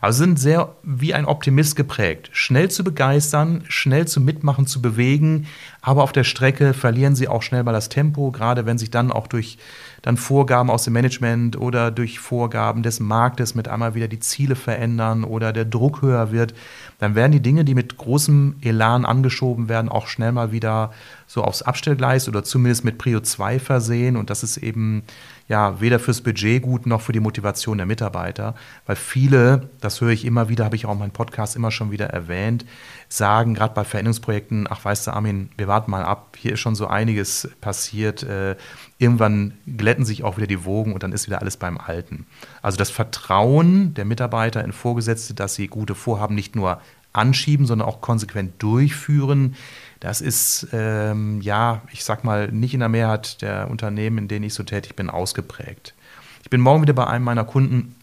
Aber 0.00 0.12
sind 0.12 0.38
sehr 0.38 0.74
wie 0.82 1.12
ein 1.12 1.26
Optimist 1.26 1.76
geprägt. 1.76 2.30
Schnell 2.32 2.70
zu 2.70 2.84
begeistern, 2.84 3.64
schnell 3.68 4.08
zu 4.08 4.20
mitmachen, 4.20 4.66
zu 4.66 4.80
bewegen, 4.80 5.46
aber 5.82 6.02
auf 6.02 6.12
der 6.12 6.24
Strecke 6.24 6.74
verlieren 6.74 7.14
sie 7.14 7.28
auch 7.28 7.42
schnell 7.42 7.62
mal 7.62 7.72
das 7.72 7.88
Tempo, 7.88 8.30
gerade 8.30 8.66
wenn 8.66 8.78
sich 8.78 8.90
dann 8.90 9.12
auch 9.12 9.26
durch 9.26 9.58
dann 10.02 10.16
Vorgaben 10.16 10.70
aus 10.70 10.84
dem 10.84 10.94
Management 10.94 11.58
oder 11.58 11.90
durch 11.90 12.18
Vorgaben 12.18 12.82
des 12.82 13.00
Marktes 13.00 13.54
mit 13.54 13.68
einmal 13.68 13.94
wieder 13.94 14.08
die 14.08 14.20
Ziele 14.20 14.56
verändern 14.56 15.24
oder 15.24 15.52
der 15.52 15.66
Druck 15.66 16.00
höher 16.00 16.32
wird, 16.32 16.54
dann 16.98 17.14
werden 17.14 17.32
die 17.32 17.40
Dinge, 17.40 17.64
die 17.64 17.74
mit 17.74 17.96
großem 17.96 18.56
Elan 18.62 19.04
angeschoben 19.04 19.68
werden, 19.68 19.90
auch 19.90 20.06
schnell 20.06 20.32
mal 20.32 20.52
wieder 20.52 20.92
so 21.26 21.44
aufs 21.44 21.62
Abstellgleis 21.62 22.28
oder 22.28 22.42
zumindest 22.44 22.84
mit 22.84 22.98
Prio 22.98 23.20
2 23.20 23.58
versehen 23.58 24.16
und 24.16 24.30
das 24.30 24.42
ist 24.42 24.56
eben 24.56 25.02
ja 25.50 25.80
weder 25.80 25.98
fürs 25.98 26.20
Budget 26.20 26.62
gut 26.62 26.86
noch 26.86 27.00
für 27.00 27.10
die 27.10 27.18
Motivation 27.18 27.76
der 27.76 27.86
Mitarbeiter, 27.86 28.54
weil 28.86 28.94
viele, 28.94 29.68
das 29.80 30.00
höre 30.00 30.10
ich 30.10 30.24
immer 30.24 30.48
wieder, 30.48 30.64
habe 30.64 30.76
ich 30.76 30.86
auch 30.86 30.92
in 30.92 31.00
meinem 31.00 31.10
Podcast 31.10 31.56
immer 31.56 31.72
schon 31.72 31.90
wieder 31.90 32.06
erwähnt, 32.06 32.64
sagen, 33.08 33.54
gerade 33.54 33.74
bei 33.74 33.82
Veränderungsprojekten, 33.82 34.68
ach 34.70 34.84
weißt 34.84 35.08
du, 35.08 35.10
Armin, 35.10 35.50
wir 35.56 35.66
warten 35.66 35.90
mal 35.90 36.04
ab, 36.04 36.36
hier 36.38 36.52
ist 36.52 36.60
schon 36.60 36.76
so 36.76 36.86
einiges 36.86 37.50
passiert. 37.60 38.22
Äh, 38.22 38.54
irgendwann 38.98 39.54
glätten 39.66 40.04
sich 40.04 40.22
auch 40.22 40.36
wieder 40.36 40.46
die 40.46 40.64
Wogen 40.64 40.92
und 40.92 41.02
dann 41.02 41.10
ist 41.10 41.26
wieder 41.26 41.40
alles 41.40 41.56
beim 41.56 41.78
Alten. 41.78 42.26
Also 42.62 42.78
das 42.78 42.90
Vertrauen 42.90 43.92
der 43.94 44.04
Mitarbeiter 44.04 44.62
in 44.62 44.72
Vorgesetzte, 44.72 45.34
dass 45.34 45.56
sie 45.56 45.66
gute 45.66 45.96
Vorhaben 45.96 46.36
nicht 46.36 46.54
nur 46.54 46.80
anschieben, 47.12 47.66
sondern 47.66 47.88
auch 47.88 48.00
konsequent 48.00 48.62
durchführen, 48.62 49.56
das 50.00 50.22
ist, 50.22 50.68
ähm, 50.72 51.40
ja, 51.42 51.82
ich 51.92 52.04
sag 52.04 52.24
mal, 52.24 52.48
nicht 52.50 52.72
in 52.72 52.80
der 52.80 52.88
Mehrheit 52.88 53.42
der 53.42 53.70
Unternehmen, 53.70 54.18
in 54.18 54.28
denen 54.28 54.46
ich 54.46 54.54
so 54.54 54.62
tätig 54.62 54.96
bin, 54.96 55.10
ausgeprägt. 55.10 55.94
Ich 56.42 56.50
bin 56.50 56.62
morgen 56.62 56.82
wieder 56.82 56.94
bei 56.94 57.06
einem 57.06 57.24
meiner 57.24 57.44
Kunden, 57.44 57.94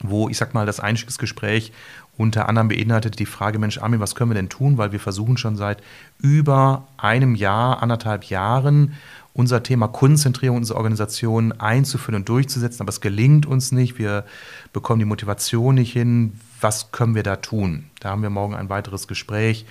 wo 0.00 0.30
ich 0.30 0.38
sag 0.38 0.54
mal, 0.54 0.64
das 0.64 0.80
Einstiegsgespräch 0.80 1.72
unter 2.16 2.48
anderem 2.48 2.68
beinhaltet 2.68 3.18
die 3.18 3.26
Frage, 3.26 3.58
Mensch, 3.58 3.78
Armin, 3.78 4.00
was 4.00 4.14
können 4.14 4.30
wir 4.30 4.34
denn 4.34 4.48
tun? 4.48 4.76
Weil 4.76 4.92
wir 4.92 5.00
versuchen 5.00 5.36
schon 5.36 5.56
seit 5.56 5.82
über 6.18 6.86
einem 6.98 7.34
Jahr, 7.34 7.82
anderthalb 7.82 8.24
Jahren, 8.24 8.94
unser 9.32 9.62
Thema 9.62 9.88
Kundenzentrierung 9.88 10.58
unserer 10.58 10.78
Organisation 10.78 11.52
einzuführen 11.52 12.16
und 12.16 12.28
durchzusetzen, 12.28 12.82
aber 12.82 12.90
es 12.90 13.00
gelingt 13.00 13.46
uns 13.46 13.72
nicht. 13.72 13.98
Wir 13.98 14.24
bekommen 14.72 14.98
die 14.98 15.06
Motivation 15.06 15.76
nicht 15.76 15.92
hin. 15.92 16.38
Was 16.60 16.92
können 16.92 17.14
wir 17.14 17.22
da 17.22 17.36
tun? 17.36 17.86
Da 18.00 18.10
haben 18.10 18.22
wir 18.22 18.30
morgen 18.30 18.54
ein 18.54 18.68
weiteres 18.68 19.08
Gespräch 19.08 19.64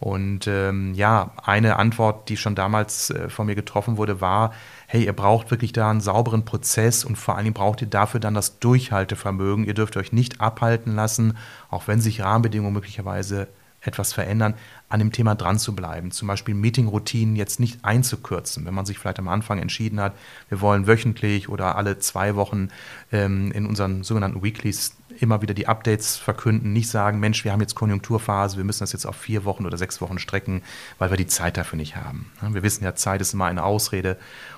und 0.00 0.46
ähm, 0.46 0.94
ja, 0.94 1.32
eine 1.44 1.76
Antwort, 1.76 2.30
die 2.30 2.38
schon 2.38 2.54
damals 2.54 3.10
äh, 3.10 3.28
von 3.28 3.44
mir 3.44 3.54
getroffen 3.54 3.98
wurde, 3.98 4.22
war, 4.22 4.54
hey, 4.86 5.04
ihr 5.04 5.12
braucht 5.12 5.50
wirklich 5.50 5.72
da 5.74 5.90
einen 5.90 6.00
sauberen 6.00 6.46
Prozess 6.46 7.04
und 7.04 7.16
vor 7.16 7.36
allen 7.36 7.44
Dingen 7.44 7.54
braucht 7.54 7.82
ihr 7.82 7.86
dafür 7.86 8.18
dann 8.18 8.32
das 8.32 8.58
Durchhaltevermögen. 8.60 9.66
Ihr 9.66 9.74
dürft 9.74 9.98
euch 9.98 10.10
nicht 10.10 10.40
abhalten 10.40 10.94
lassen, 10.94 11.36
auch 11.68 11.86
wenn 11.86 12.00
sich 12.00 12.22
Rahmenbedingungen 12.22 12.72
möglicherweise 12.72 13.48
etwas 13.80 14.12
verändern, 14.12 14.54
an 14.88 14.98
dem 14.98 15.12
Thema 15.12 15.34
dran 15.34 15.58
zu 15.58 15.74
bleiben. 15.74 16.10
Zum 16.10 16.28
Beispiel 16.28 16.54
Meetingroutinen 16.54 17.36
jetzt 17.36 17.60
nicht 17.60 17.84
einzukürzen. 17.84 18.66
Wenn 18.66 18.74
man 18.74 18.86
sich 18.86 18.98
vielleicht 18.98 19.18
am 19.18 19.28
Anfang 19.28 19.58
entschieden 19.58 20.00
hat, 20.00 20.14
wir 20.48 20.60
wollen 20.60 20.86
wöchentlich 20.86 21.48
oder 21.48 21.76
alle 21.76 21.98
zwei 21.98 22.34
Wochen 22.36 22.68
ähm, 23.12 23.52
in 23.52 23.66
unseren 23.66 24.02
sogenannten 24.02 24.42
Weeklies 24.42 24.96
immer 25.18 25.42
wieder 25.42 25.54
die 25.54 25.66
Updates 25.66 26.16
verkünden, 26.16 26.72
nicht 26.72 26.88
sagen, 26.88 27.20
Mensch, 27.20 27.44
wir 27.44 27.52
haben 27.52 27.60
jetzt 27.60 27.74
Konjunkturphase, 27.74 28.56
wir 28.56 28.64
müssen 28.64 28.80
das 28.80 28.92
jetzt 28.92 29.06
auf 29.06 29.16
vier 29.16 29.44
Wochen 29.44 29.66
oder 29.66 29.76
sechs 29.76 30.00
Wochen 30.00 30.18
strecken, 30.18 30.62
weil 30.98 31.10
wir 31.10 31.16
die 31.16 31.26
Zeit 31.26 31.56
dafür 31.56 31.76
nicht 31.76 31.96
haben. 31.96 32.30
Wir 32.40 32.62
wissen 32.62 32.84
ja, 32.84 32.94
Zeit 32.94 33.20
ist 33.20 33.34
immer 33.34 33.46
eine 33.46 33.64
Ausrede 33.64 34.16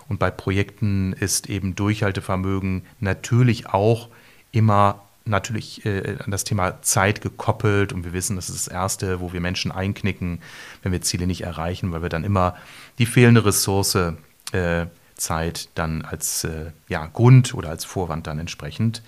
und 0.09 0.19
bei 0.19 0.31
Projekten 0.31 1.13
ist 1.15 1.49
eben 1.49 1.75
Durchhaltevermögen 1.75 2.83
natürlich 3.01 3.69
auch 3.69 4.09
immer 4.53 5.01
natürlich 5.25 5.85
äh, 5.85 6.17
an 6.25 6.31
das 6.31 6.45
Thema 6.45 6.83
Zeit 6.83 7.21
gekoppelt. 7.21 7.93
Und 7.93 8.05
wir 8.05 8.13
wissen, 8.13 8.37
das 8.37 8.49
ist 8.49 8.67
das 8.67 8.73
Erste, 8.73 9.21
wo 9.21 9.33
wir 9.33 9.41
Menschen 9.41 9.73
einknicken, 9.73 10.41
wenn 10.83 10.93
wir 10.93 11.01
Ziele 11.03 11.27
nicht 11.27 11.43
erreichen, 11.43 11.93
weil 11.93 12.03
wir 12.03 12.09
dann 12.09 12.25
immer 12.25 12.57
die 12.99 13.07
fehlende 13.07 13.45
Ressource 13.45 13.97
äh, 14.53 14.87
Zeit 15.17 15.69
dann 15.75 16.03
als 16.03 16.45
äh, 16.45 16.73
ja, 16.89 17.07
Grund 17.07 17.55
oder 17.55 17.71
als 17.71 17.85
Vorwand 17.85 18.27
dann 18.27 18.39
entsprechend 18.39 19.03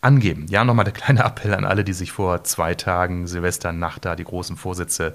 angeben. 0.00 0.46
Ja, 0.48 0.64
nochmal 0.64 0.84
der 0.84 0.94
kleine 0.94 1.24
Appell 1.24 1.54
an 1.54 1.64
alle, 1.64 1.84
die 1.84 1.92
sich 1.92 2.12
vor 2.12 2.44
zwei 2.44 2.74
Tagen 2.74 3.26
Silvesternacht 3.26 4.04
da 4.04 4.16
die 4.16 4.24
großen 4.24 4.56
Vorsätze 4.56 5.14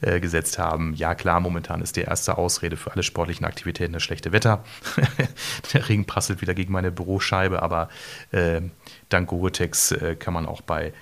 äh, 0.00 0.20
gesetzt 0.20 0.58
haben. 0.58 0.94
Ja, 0.94 1.14
klar, 1.14 1.40
momentan 1.40 1.80
ist 1.80 1.96
die 1.96 2.02
erste 2.02 2.38
Ausrede 2.38 2.76
für 2.76 2.92
alle 2.92 3.02
sportlichen 3.02 3.46
Aktivitäten 3.46 3.92
das 3.92 4.02
schlechte 4.02 4.32
Wetter. 4.32 4.64
der 5.72 5.88
Regen 5.88 6.04
prasselt 6.04 6.40
wieder 6.40 6.54
gegen 6.54 6.72
meine 6.72 6.92
Büroscheibe, 6.92 7.62
aber 7.62 7.88
äh, 8.30 8.60
dank 9.08 9.28
Gore-Tex 9.28 9.92
äh, 9.92 10.16
kann 10.16 10.34
man 10.34 10.46
auch 10.46 10.60
bei 10.60 10.92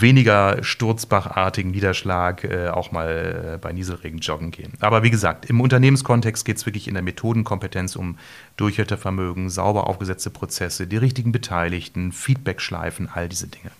weniger 0.00 0.62
sturzbachartigen 0.62 1.70
Niederschlag 1.70 2.44
äh, 2.44 2.68
auch 2.68 2.92
mal 2.92 3.54
äh, 3.54 3.58
bei 3.58 3.72
Nieselregen 3.72 4.18
joggen 4.20 4.50
gehen. 4.50 4.72
Aber 4.80 5.02
wie 5.02 5.10
gesagt, 5.10 5.46
im 5.46 5.60
Unternehmenskontext 5.60 6.44
geht 6.44 6.56
es 6.56 6.66
wirklich 6.66 6.88
in 6.88 6.94
der 6.94 7.02
Methodenkompetenz 7.02 7.96
um 7.96 8.18
Durchhaltevermögen, 8.56 9.50
sauber 9.50 9.86
aufgesetzte 9.88 10.30
Prozesse, 10.30 10.86
die 10.86 10.96
richtigen 10.96 11.32
Beteiligten, 11.32 12.12
Feedbackschleifen, 12.12 13.08
all 13.12 13.28
diese 13.28 13.48
Dinge. 13.48 13.70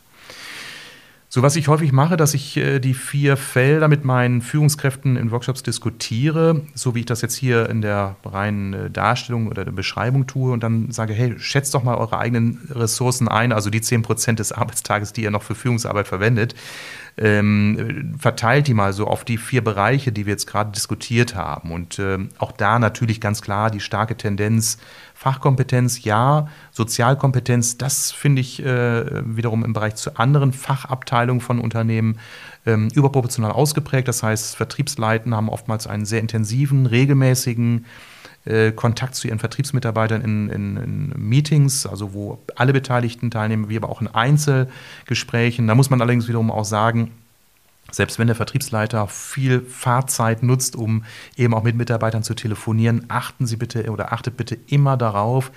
So, 1.36 1.42
was 1.42 1.54
ich 1.54 1.68
häufig 1.68 1.92
mache, 1.92 2.16
dass 2.16 2.32
ich 2.32 2.56
äh, 2.56 2.78
die 2.78 2.94
vier 2.94 3.36
Felder 3.36 3.88
mit 3.88 4.06
meinen 4.06 4.40
Führungskräften 4.40 5.16
in 5.16 5.30
Workshops 5.30 5.62
diskutiere, 5.62 6.62
so 6.72 6.94
wie 6.94 7.00
ich 7.00 7.04
das 7.04 7.20
jetzt 7.20 7.34
hier 7.34 7.68
in 7.68 7.82
der 7.82 8.16
reinen 8.24 8.72
äh, 8.72 8.90
Darstellung 8.90 9.48
oder 9.48 9.66
der 9.66 9.72
Beschreibung 9.72 10.26
tue 10.26 10.50
und 10.50 10.62
dann 10.62 10.90
sage, 10.92 11.12
hey, 11.12 11.34
schätzt 11.38 11.74
doch 11.74 11.82
mal 11.82 11.96
eure 11.96 12.18
eigenen 12.18 12.66
Ressourcen 12.70 13.28
ein, 13.28 13.52
also 13.52 13.68
die 13.68 13.82
10% 13.82 14.36
des 14.36 14.52
Arbeitstages, 14.52 15.12
die 15.12 15.24
ihr 15.24 15.30
noch 15.30 15.42
für 15.42 15.54
Führungsarbeit 15.54 16.08
verwendet 16.08 16.54
ähm, 17.18 18.14
verteilt 18.18 18.66
die 18.66 18.74
mal 18.74 18.92
so 18.92 19.06
auf 19.06 19.24
die 19.24 19.38
vier 19.38 19.64
Bereiche, 19.64 20.12
die 20.12 20.26
wir 20.26 20.32
jetzt 20.32 20.46
gerade 20.46 20.72
diskutiert 20.72 21.34
haben. 21.34 21.72
Und 21.72 21.98
ähm, 21.98 22.28
auch 22.38 22.52
da 22.52 22.78
natürlich 22.78 23.20
ganz 23.20 23.40
klar 23.40 23.70
die 23.70 23.80
starke 23.80 24.16
Tendenz, 24.16 24.78
Fachkompetenz 25.14 26.04
ja, 26.04 26.48
Sozialkompetenz, 26.72 27.78
das 27.78 28.12
finde 28.12 28.42
ich 28.42 28.62
äh, 28.62 29.36
wiederum 29.36 29.64
im 29.64 29.72
Bereich 29.72 29.94
zu 29.94 30.16
anderen 30.16 30.52
Fachabteilungen 30.52 31.40
von 31.40 31.58
Unternehmen 31.58 32.18
ähm, 32.66 32.88
überproportional 32.94 33.52
ausgeprägt. 33.52 34.08
Das 34.08 34.22
heißt, 34.22 34.54
Vertriebsleiten 34.54 35.34
haben 35.34 35.48
oftmals 35.48 35.86
einen 35.86 36.04
sehr 36.04 36.20
intensiven, 36.20 36.84
regelmäßigen 36.84 37.86
äh, 38.46 38.72
Kontakt 38.72 39.14
zu 39.14 39.26
ihren 39.28 39.38
Vertriebsmitarbeitern 39.38 40.22
in, 40.22 40.48
in, 40.48 40.76
in, 40.76 41.12
Meetings, 41.16 41.86
also 41.86 42.14
wo 42.14 42.38
alle 42.54 42.72
Beteiligten 42.72 43.30
teilnehmen, 43.30 43.68
wie 43.68 43.76
aber 43.76 43.88
auch 43.88 44.00
in 44.00 44.08
Einzelgesprächen. 44.08 45.66
Da 45.66 45.74
muss 45.74 45.90
man 45.90 46.00
allerdings 46.00 46.28
wiederum 46.28 46.50
auch 46.50 46.64
sagen, 46.64 47.10
selbst 47.90 48.18
wenn 48.18 48.26
der 48.26 48.36
Vertriebsleiter 48.36 49.06
viel 49.08 49.60
Fahrzeit 49.60 50.42
nutzt, 50.42 50.76
um 50.76 51.04
eben 51.36 51.54
auch 51.54 51.62
mit 51.62 51.76
Mitarbeitern 51.76 52.22
zu 52.22 52.34
telefonieren, 52.34 53.06
achten 53.08 53.46
Sie 53.46 53.56
bitte 53.56 53.90
oder 53.90 54.12
achtet 54.12 54.36
bitte 54.36 54.56
immer 54.66 54.96
darauf, 54.96 55.50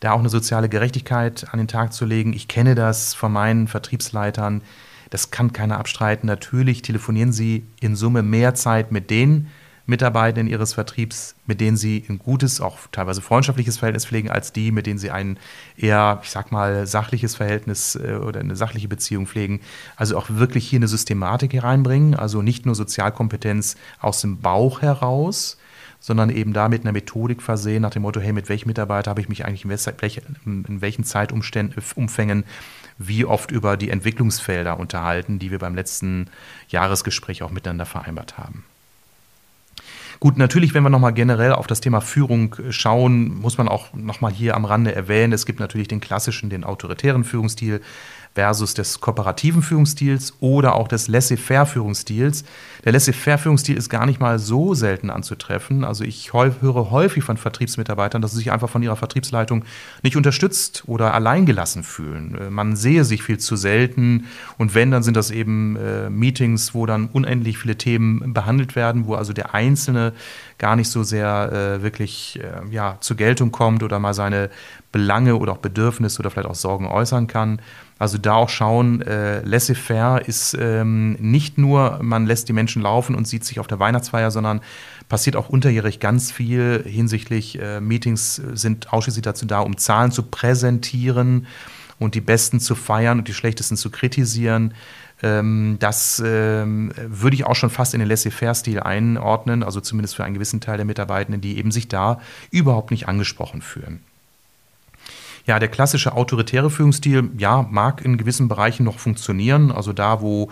da 0.00 0.12
auch 0.12 0.18
eine 0.18 0.28
soziale 0.28 0.68
Gerechtigkeit 0.68 1.46
an 1.52 1.58
den 1.58 1.68
Tag 1.68 1.92
zu 1.92 2.04
legen. 2.04 2.32
Ich 2.32 2.48
kenne 2.48 2.74
das 2.74 3.14
von 3.14 3.32
meinen 3.32 3.66
Vertriebsleitern. 3.66 4.62
Das 5.10 5.30
kann 5.30 5.52
keiner 5.52 5.78
abstreiten. 5.78 6.26
Natürlich 6.26 6.82
telefonieren 6.82 7.32
Sie 7.32 7.64
in 7.80 7.96
Summe 7.96 8.22
mehr 8.22 8.54
Zeit 8.54 8.92
mit 8.92 9.10
denen, 9.10 9.48
Mitarbeitenden 9.86 10.48
ihres 10.48 10.74
Vertriebs, 10.74 11.36
mit 11.46 11.60
denen 11.60 11.76
sie 11.76 12.04
ein 12.08 12.18
gutes, 12.18 12.60
auch 12.60 12.78
teilweise 12.90 13.22
freundschaftliches 13.22 13.78
Verhältnis 13.78 14.04
pflegen, 14.04 14.30
als 14.30 14.52
die, 14.52 14.72
mit 14.72 14.86
denen 14.86 14.98
sie 14.98 15.10
ein 15.10 15.38
eher, 15.76 16.20
ich 16.22 16.30
sag 16.30 16.50
mal, 16.50 16.86
sachliches 16.86 17.36
Verhältnis 17.36 17.94
äh, 17.94 18.14
oder 18.14 18.40
eine 18.40 18.56
sachliche 18.56 18.88
Beziehung 18.88 19.26
pflegen. 19.26 19.60
Also 19.94 20.18
auch 20.18 20.26
wirklich 20.28 20.68
hier 20.68 20.80
eine 20.80 20.88
Systematik 20.88 21.52
hereinbringen, 21.52 22.14
also 22.14 22.42
nicht 22.42 22.66
nur 22.66 22.74
Sozialkompetenz 22.74 23.76
aus 24.00 24.20
dem 24.20 24.40
Bauch 24.40 24.82
heraus, 24.82 25.56
sondern 26.00 26.30
eben 26.30 26.52
da 26.52 26.68
mit 26.68 26.82
einer 26.82 26.92
Methodik 26.92 27.40
versehen, 27.40 27.82
nach 27.82 27.90
dem 27.90 28.02
Motto, 28.02 28.20
hey, 28.20 28.32
mit 28.32 28.48
welchem 28.48 28.68
Mitarbeiter 28.68 29.10
habe 29.10 29.20
ich 29.20 29.28
mich 29.28 29.44
eigentlich 29.44 29.64
in, 29.64 30.64
in 30.64 30.80
welchen 30.80 31.04
Zeitumfängen 31.04 32.44
wie 32.98 33.24
oft 33.24 33.50
über 33.50 33.76
die 33.76 33.90
Entwicklungsfelder 33.90 34.78
unterhalten, 34.78 35.38
die 35.38 35.50
wir 35.50 35.58
beim 35.58 35.74
letzten 35.74 36.28
Jahresgespräch 36.68 37.42
auch 37.42 37.50
miteinander 37.50 37.86
vereinbart 37.86 38.38
haben. 38.38 38.64
Gut, 40.20 40.38
natürlich, 40.38 40.74
wenn 40.74 40.82
wir 40.82 40.90
nochmal 40.90 41.12
generell 41.12 41.52
auf 41.52 41.66
das 41.66 41.80
Thema 41.80 42.00
Führung 42.00 42.54
äh, 42.54 42.72
schauen, 42.72 43.38
muss 43.40 43.58
man 43.58 43.68
auch 43.68 43.92
nochmal 43.94 44.32
hier 44.32 44.54
am 44.54 44.64
Rande 44.64 44.94
erwähnen, 44.94 45.32
es 45.32 45.46
gibt 45.46 45.60
natürlich 45.60 45.88
den 45.88 46.00
klassischen, 46.00 46.50
den 46.50 46.64
autoritären 46.64 47.24
Führungsstil 47.24 47.80
versus 48.36 48.74
des 48.74 49.00
kooperativen 49.00 49.62
Führungsstils 49.62 50.34
oder 50.40 50.74
auch 50.74 50.88
des 50.88 51.08
Laissez-faire-Führungsstils. 51.08 52.44
Der 52.84 52.92
Laissez-faire-Führungsstil 52.92 53.78
ist 53.78 53.88
gar 53.88 54.04
nicht 54.04 54.20
mal 54.20 54.38
so 54.38 54.74
selten 54.74 55.08
anzutreffen. 55.08 55.84
Also 55.84 56.04
ich 56.04 56.34
höre 56.34 56.90
häufig 56.90 57.24
von 57.24 57.38
Vertriebsmitarbeitern, 57.38 58.20
dass 58.20 58.32
sie 58.32 58.36
sich 58.36 58.52
einfach 58.52 58.68
von 58.68 58.82
ihrer 58.82 58.96
Vertriebsleitung 58.96 59.64
nicht 60.02 60.18
unterstützt 60.18 60.84
oder 60.86 61.14
alleingelassen 61.14 61.82
fühlen. 61.82 62.36
Äh, 62.38 62.50
man 62.50 62.76
sehe 62.76 63.04
sich 63.04 63.22
viel 63.22 63.38
zu 63.38 63.56
selten 63.56 64.26
und 64.58 64.74
wenn, 64.74 64.90
dann 64.90 65.02
sind 65.02 65.16
das 65.16 65.30
eben 65.30 65.76
äh, 65.76 66.10
Meetings, 66.10 66.74
wo 66.74 66.84
dann 66.84 67.06
unendlich 67.06 67.56
viele 67.56 67.76
Themen 67.76 68.34
behandelt 68.34 68.76
werden, 68.76 69.06
wo 69.06 69.14
also 69.14 69.32
der 69.32 69.54
Einzelne 69.54 70.12
gar 70.58 70.76
nicht 70.76 70.90
so 70.90 71.02
sehr 71.02 71.52
äh, 71.52 71.82
wirklich 71.82 72.38
äh, 72.42 72.70
ja, 72.70 72.98
zur 73.00 73.16
Geltung 73.16 73.50
kommt 73.50 73.82
oder 73.82 73.98
mal 73.98 74.12
seine 74.12 74.50
Belange 74.92 75.36
oder 75.36 75.52
auch 75.52 75.58
Bedürfnisse 75.58 76.20
oder 76.20 76.30
vielleicht 76.30 76.48
auch 76.48 76.54
Sorgen 76.54 76.86
äußern 76.86 77.26
kann. 77.26 77.60
Also 77.98 78.18
da 78.18 78.34
auch 78.34 78.50
schauen, 78.50 79.00
äh, 79.00 79.40
laissez-faire 79.40 80.26
ist 80.26 80.54
ähm, 80.60 81.12
nicht 81.14 81.56
nur, 81.56 81.98
man 82.02 82.26
lässt 82.26 82.48
die 82.48 82.52
Menschen 82.52 82.82
laufen 82.82 83.14
und 83.14 83.26
sieht 83.26 83.44
sich 83.44 83.58
auf 83.58 83.66
der 83.66 83.78
Weihnachtsfeier, 83.78 84.30
sondern 84.30 84.60
passiert 85.08 85.34
auch 85.34 85.48
unterjährig 85.48 85.98
ganz 85.98 86.30
viel 86.30 86.82
hinsichtlich 86.86 87.58
äh, 87.58 87.80
Meetings 87.80 88.36
sind 88.52 88.92
ausschließlich 88.92 89.22
dazu 89.22 89.46
da, 89.46 89.60
um 89.60 89.78
Zahlen 89.78 90.12
zu 90.12 90.24
präsentieren 90.24 91.46
und 91.98 92.14
die 92.14 92.20
Besten 92.20 92.60
zu 92.60 92.74
feiern 92.74 93.18
und 93.18 93.28
die 93.28 93.34
Schlechtesten 93.34 93.78
zu 93.78 93.90
kritisieren. 93.90 94.74
Ähm, 95.22 95.78
das 95.80 96.22
ähm, 96.24 96.92
würde 96.96 97.36
ich 97.36 97.46
auch 97.46 97.56
schon 97.56 97.70
fast 97.70 97.94
in 97.94 98.00
den 98.00 98.08
Laissez-faire-Stil 98.10 98.80
einordnen, 98.80 99.62
also 99.62 99.80
zumindest 99.80 100.16
für 100.16 100.24
einen 100.24 100.34
gewissen 100.34 100.60
Teil 100.60 100.76
der 100.76 100.84
Mitarbeitenden, 100.84 101.40
die 101.40 101.56
eben 101.56 101.70
sich 101.70 101.88
da 101.88 102.20
überhaupt 102.50 102.90
nicht 102.90 103.08
angesprochen 103.08 103.62
fühlen. 103.62 104.02
Ja, 105.46 105.60
der 105.60 105.68
klassische 105.68 106.12
autoritäre 106.12 106.70
Führungsstil, 106.70 107.30
ja, 107.38 107.66
mag 107.70 108.04
in 108.04 108.18
gewissen 108.18 108.48
Bereichen 108.48 108.84
noch 108.84 108.98
funktionieren. 108.98 109.70
Also 109.70 109.92
da, 109.92 110.20
wo 110.20 110.50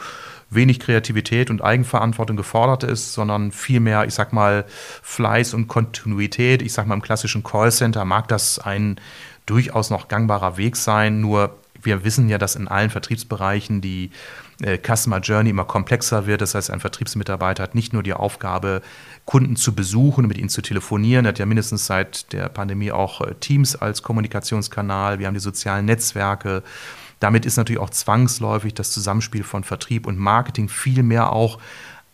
wenig 0.51 0.79
Kreativität 0.79 1.51
und 1.51 1.63
Eigenverantwortung 1.63 2.37
gefordert 2.37 2.85
ist, 2.85 3.13
sondern 3.13 3.51
vielmehr, 3.51 4.07
ich 4.07 4.15
sag 4.15 4.33
mal, 4.33 4.65
Fleiß 5.03 5.55
und 5.55 5.67
Kontinuität. 5.67 6.63
Ich 6.63 6.73
sag 6.73 6.87
mal, 6.87 6.95
im 6.95 7.03
klassischen 7.03 7.43
Callcenter 7.43 8.05
mag 8.05 8.29
das 8.29 8.59
ein 8.61 9.01
durchaus 9.47 9.91
noch 9.91 10.07
gangbarer 10.07 10.57
Weg 10.57 10.77
sein. 10.77 11.21
Nur 11.21 11.57
wir 11.83 12.05
wissen 12.05 12.29
ja, 12.29 12.39
dass 12.39 12.57
in 12.57 12.69
allen 12.69 12.91
Vertriebsbereichen 12.91 13.81
die 13.81 14.11
Customer 14.61 15.19
Journey 15.19 15.51
immer 15.51 15.65
komplexer 15.65 16.27
wird. 16.27 16.41
Das 16.41 16.55
heißt, 16.55 16.71
ein 16.71 16.81
Vertriebsmitarbeiter 16.81 17.63
hat 17.63 17.75
nicht 17.75 17.93
nur 17.93 18.03
die 18.03 18.15
Aufgabe, 18.15 18.83
Kunden 19.25 19.57
zu 19.57 19.75
besuchen 19.75 20.27
mit 20.27 20.39
ihnen 20.39 20.49
zu 20.49 20.63
telefonieren. 20.63 21.25
Er 21.25 21.31
hat 21.31 21.39
ja 21.39 21.47
mindestens 21.47 21.87
seit 21.87 22.33
der 22.33 22.49
Pandemie 22.49 22.93
auch 22.93 23.21
äh, 23.21 23.35
Teams 23.41 23.75
als 23.77 24.03
Kommunikationskanal. 24.03 25.19
Wir 25.19 25.27
haben 25.27 25.35
die 25.35 25.41
sozialen 25.41 25.87
Netzwerke. 25.87 26.63
Damit 27.21 27.47
ist 27.47 27.57
natürlich 27.57 27.81
auch 27.81 27.91
zwangsläufig 27.91 28.75
das 28.75 28.91
Zusammenspiel 28.91 29.45
von 29.45 29.65
Vertrieb 29.65 30.07
und 30.07 30.19
Marketing 30.19 30.69
viel 30.69 31.03
mehr 31.03 31.33
auch 31.33 31.59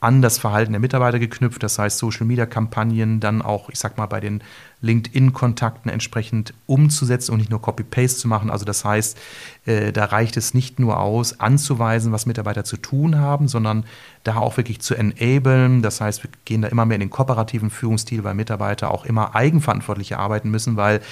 an 0.00 0.22
das 0.22 0.38
Verhalten 0.38 0.72
der 0.72 0.80
Mitarbeiter 0.80 1.18
geknüpft. 1.18 1.62
Das 1.62 1.78
heißt, 1.78 1.98
Social-Media-Kampagnen 1.98 3.20
dann 3.20 3.42
auch, 3.42 3.68
ich 3.68 3.78
sag 3.78 3.98
mal, 3.98 4.06
bei 4.06 4.20
den 4.20 4.42
LinkedIn-Kontakten 4.80 5.90
entsprechend 5.90 6.54
umzusetzen 6.66 7.32
und 7.32 7.38
nicht 7.38 7.50
nur 7.50 7.60
Copy-Paste 7.60 8.18
zu 8.18 8.28
machen. 8.28 8.50
Also 8.50 8.64
das 8.64 8.82
heißt, 8.82 9.18
äh, 9.66 9.92
da 9.92 10.06
reicht 10.06 10.38
es 10.38 10.54
nicht 10.54 10.78
nur 10.78 10.98
aus, 10.98 11.38
anzuweisen, 11.38 12.12
was 12.12 12.24
Mitarbeiter 12.24 12.64
zu 12.64 12.78
tun 12.78 13.18
haben, 13.18 13.46
sondern 13.46 13.84
da 14.24 14.36
auch 14.36 14.56
wirklich 14.56 14.80
zu 14.80 14.94
enablen. 14.94 15.82
Das 15.82 16.00
heißt, 16.00 16.22
wir 16.22 16.30
gehen 16.46 16.62
da 16.62 16.68
immer 16.68 16.86
mehr 16.86 16.96
in 16.96 17.00
den 17.00 17.10
kooperativen 17.10 17.68
Führungsstil, 17.68 18.24
weil 18.24 18.34
Mitarbeiter 18.34 18.90
auch 18.90 19.04
immer 19.04 19.34
eigenverantwortlicher 19.34 20.18
arbeiten 20.18 20.50
müssen, 20.50 20.76
weil 20.76 21.02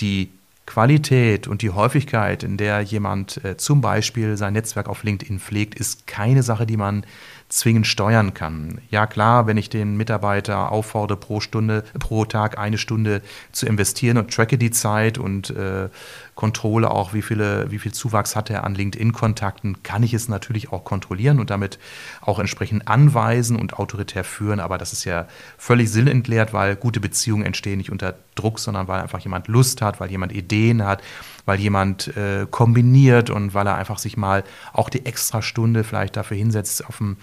die 0.00 0.30
Qualität 0.66 1.46
und 1.46 1.62
die 1.62 1.70
Häufigkeit, 1.70 2.42
in 2.42 2.56
der 2.56 2.80
jemand 2.80 3.42
äh, 3.44 3.56
zum 3.56 3.80
Beispiel 3.80 4.36
sein 4.36 4.52
Netzwerk 4.52 4.88
auf 4.88 5.04
LinkedIn 5.04 5.38
pflegt, 5.38 5.78
ist 5.78 6.06
keine 6.06 6.42
Sache, 6.42 6.66
die 6.66 6.76
man 6.76 7.06
zwingend 7.48 7.86
steuern 7.86 8.34
kann. 8.34 8.80
Ja 8.90 9.06
klar, 9.06 9.46
wenn 9.46 9.56
ich 9.56 9.70
den 9.70 9.96
Mitarbeiter 9.96 10.72
auffordere, 10.72 11.18
pro 11.18 11.40
Stunde, 11.40 11.84
pro 11.98 12.24
Tag 12.24 12.58
eine 12.58 12.78
Stunde 12.78 13.22
zu 13.52 13.66
investieren 13.66 14.18
und 14.18 14.34
tracke 14.34 14.58
die 14.58 14.70
Zeit 14.70 15.18
und 15.18 15.50
äh, 15.50 15.88
kontrolle 16.36 16.90
auch, 16.90 17.14
wie, 17.14 17.22
viele, 17.22 17.70
wie 17.70 17.78
viel 17.78 17.92
Zuwachs 17.92 18.36
hat 18.36 18.50
er 18.50 18.62
an 18.64 18.74
LinkedIn-Kontakten, 18.74 19.82
kann 19.82 20.02
ich 20.02 20.12
es 20.12 20.28
natürlich 20.28 20.70
auch 20.70 20.84
kontrollieren 20.84 21.40
und 21.40 21.48
damit 21.48 21.78
auch 22.20 22.38
entsprechend 22.38 22.86
anweisen 22.86 23.56
und 23.56 23.78
autoritär 23.78 24.22
führen. 24.22 24.60
Aber 24.60 24.76
das 24.76 24.92
ist 24.92 25.04
ja 25.04 25.26
völlig 25.56 25.90
sinnentleert, 25.90 26.52
weil 26.52 26.76
gute 26.76 27.00
Beziehungen 27.00 27.44
entstehen 27.44 27.78
nicht 27.78 27.90
unter 27.90 28.14
Druck, 28.34 28.58
sondern 28.58 28.86
weil 28.86 29.00
einfach 29.00 29.18
jemand 29.20 29.48
Lust 29.48 29.80
hat, 29.80 29.98
weil 29.98 30.10
jemand 30.10 30.30
Ideen 30.30 30.84
hat, 30.84 31.02
weil 31.46 31.58
jemand 31.58 32.14
äh, 32.18 32.46
kombiniert 32.50 33.30
und 33.30 33.54
weil 33.54 33.66
er 33.66 33.76
einfach 33.76 33.98
sich 33.98 34.18
mal 34.18 34.44
auch 34.74 34.90
die 34.90 35.06
extra 35.06 35.40
Stunde 35.40 35.84
vielleicht 35.84 36.16
dafür 36.16 36.36
hinsetzt 36.36 36.86
auf 36.86 36.98
dem 36.98 37.16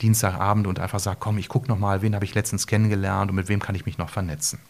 Dienstagabend 0.00 0.68
und 0.68 0.78
einfach 0.78 1.00
sagt, 1.00 1.18
komm, 1.18 1.38
ich 1.38 1.48
gucke 1.48 1.66
noch 1.66 1.78
mal, 1.78 2.02
wen 2.02 2.14
habe 2.14 2.24
ich 2.24 2.36
letztens 2.36 2.68
kennengelernt 2.68 3.30
und 3.30 3.36
mit 3.36 3.48
wem 3.48 3.58
kann 3.58 3.74
ich 3.74 3.84
mich 3.84 3.98
noch 3.98 4.10
vernetzen. 4.10 4.60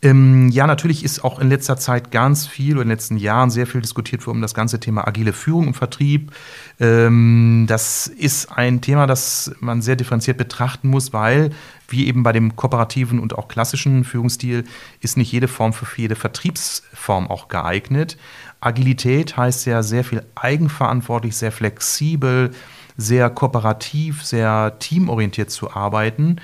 Ähm, 0.00 0.48
ja, 0.50 0.66
natürlich 0.66 1.04
ist 1.04 1.24
auch 1.24 1.40
in 1.40 1.48
letzter 1.48 1.76
Zeit 1.76 2.12
ganz 2.12 2.46
viel 2.46 2.74
oder 2.74 2.82
in 2.82 2.88
den 2.88 2.94
letzten 2.94 3.16
Jahren 3.16 3.50
sehr 3.50 3.66
viel 3.66 3.80
diskutiert 3.80 4.26
worden 4.26 4.38
um 4.38 4.42
das 4.42 4.54
ganze 4.54 4.78
Thema 4.78 5.08
agile 5.08 5.32
Führung 5.32 5.66
im 5.66 5.74
Vertrieb. 5.74 6.30
Ähm, 6.78 7.64
das 7.68 8.06
ist 8.06 8.52
ein 8.52 8.80
Thema, 8.80 9.06
das 9.06 9.52
man 9.58 9.82
sehr 9.82 9.96
differenziert 9.96 10.36
betrachten 10.36 10.88
muss, 10.88 11.12
weil, 11.12 11.50
wie 11.88 12.06
eben 12.06 12.22
bei 12.22 12.32
dem 12.32 12.54
kooperativen 12.54 13.18
und 13.18 13.36
auch 13.36 13.48
klassischen 13.48 14.04
Führungsstil, 14.04 14.64
ist 15.00 15.16
nicht 15.16 15.32
jede 15.32 15.48
Form 15.48 15.72
für 15.72 15.86
jede 16.00 16.14
Vertriebsform 16.14 17.28
auch 17.28 17.48
geeignet. 17.48 18.16
Agilität 18.60 19.36
heißt 19.36 19.66
ja 19.66 19.82
sehr 19.82 20.04
viel 20.04 20.22
eigenverantwortlich, 20.36 21.36
sehr 21.36 21.52
flexibel, 21.52 22.52
sehr 22.96 23.30
kooperativ, 23.30 24.24
sehr 24.24 24.78
teamorientiert 24.78 25.50
zu 25.50 25.72
arbeiten. 25.72 26.40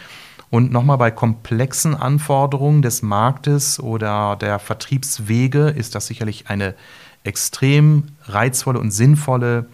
Und 0.54 0.70
nochmal 0.70 0.98
bei 0.98 1.10
komplexen 1.10 1.96
Anforderungen 1.96 2.80
des 2.80 3.02
Marktes 3.02 3.80
oder 3.80 4.36
der 4.36 4.60
Vertriebswege 4.60 5.70
ist 5.70 5.96
das 5.96 6.06
sicherlich 6.06 6.46
eine 6.46 6.76
extrem 7.24 8.04
reizvolle 8.22 8.78
und 8.78 8.92
sinnvolle 8.92 9.66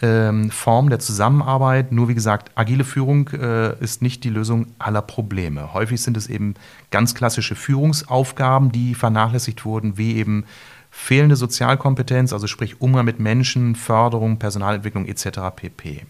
ähm, 0.00 0.52
Form 0.52 0.88
der 0.88 1.00
Zusammenarbeit. 1.00 1.90
Nur 1.90 2.08
wie 2.08 2.14
gesagt, 2.14 2.52
agile 2.54 2.84
Führung 2.84 3.26
äh, 3.30 3.76
ist 3.82 4.02
nicht 4.02 4.22
die 4.22 4.30
Lösung 4.30 4.68
aller 4.78 5.02
Probleme. 5.02 5.74
Häufig 5.74 6.00
sind 6.00 6.16
es 6.16 6.28
eben 6.28 6.54
ganz 6.92 7.16
klassische 7.16 7.56
Führungsaufgaben, 7.56 8.70
die 8.70 8.94
vernachlässigt 8.94 9.64
wurden, 9.64 9.98
wie 9.98 10.14
eben 10.14 10.44
fehlende 10.92 11.34
Sozialkompetenz, 11.34 12.32
also 12.32 12.46
sprich 12.46 12.80
Umgang 12.80 13.04
mit 13.04 13.18
Menschen, 13.18 13.74
Förderung, 13.74 14.38
Personalentwicklung 14.38 15.06
etc. 15.06 15.40
pp. 15.56 16.06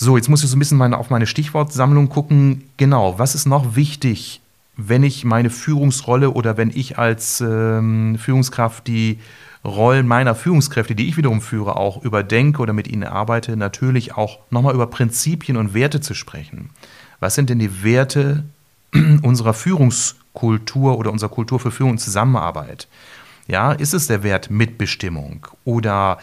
So, 0.00 0.16
jetzt 0.16 0.28
muss 0.28 0.44
ich 0.44 0.50
so 0.50 0.54
ein 0.54 0.60
bisschen 0.60 0.78
meine, 0.78 0.96
auf 0.96 1.10
meine 1.10 1.26
Stichwortsammlung 1.26 2.08
gucken. 2.08 2.70
Genau, 2.76 3.18
was 3.18 3.34
ist 3.34 3.46
noch 3.46 3.74
wichtig, 3.74 4.40
wenn 4.76 5.02
ich 5.02 5.24
meine 5.24 5.50
Führungsrolle 5.50 6.30
oder 6.30 6.56
wenn 6.56 6.70
ich 6.72 6.98
als 6.98 7.40
ähm, 7.40 8.16
Führungskraft 8.16 8.86
die 8.86 9.18
Rollen 9.64 10.06
meiner 10.06 10.36
Führungskräfte, 10.36 10.94
die 10.94 11.08
ich 11.08 11.16
wiederum 11.16 11.40
führe, 11.40 11.74
auch 11.74 12.00
überdenke 12.04 12.62
oder 12.62 12.72
mit 12.72 12.86
ihnen 12.86 13.02
arbeite, 13.02 13.56
natürlich 13.56 14.16
auch 14.16 14.38
nochmal 14.50 14.72
über 14.72 14.86
Prinzipien 14.86 15.56
und 15.56 15.74
Werte 15.74 16.00
zu 16.00 16.14
sprechen. 16.14 16.70
Was 17.18 17.34
sind 17.34 17.50
denn 17.50 17.58
die 17.58 17.82
Werte 17.82 18.44
unserer 19.22 19.52
Führungskultur 19.52 20.96
oder 20.96 21.10
unserer 21.10 21.30
Kultur 21.30 21.58
für 21.58 21.72
Führung 21.72 21.90
und 21.90 21.98
Zusammenarbeit? 21.98 22.86
Ja, 23.48 23.72
ist 23.72 23.94
es 23.94 24.06
der 24.06 24.22
Wert 24.22 24.48
Mitbestimmung 24.48 25.48
oder 25.64 26.18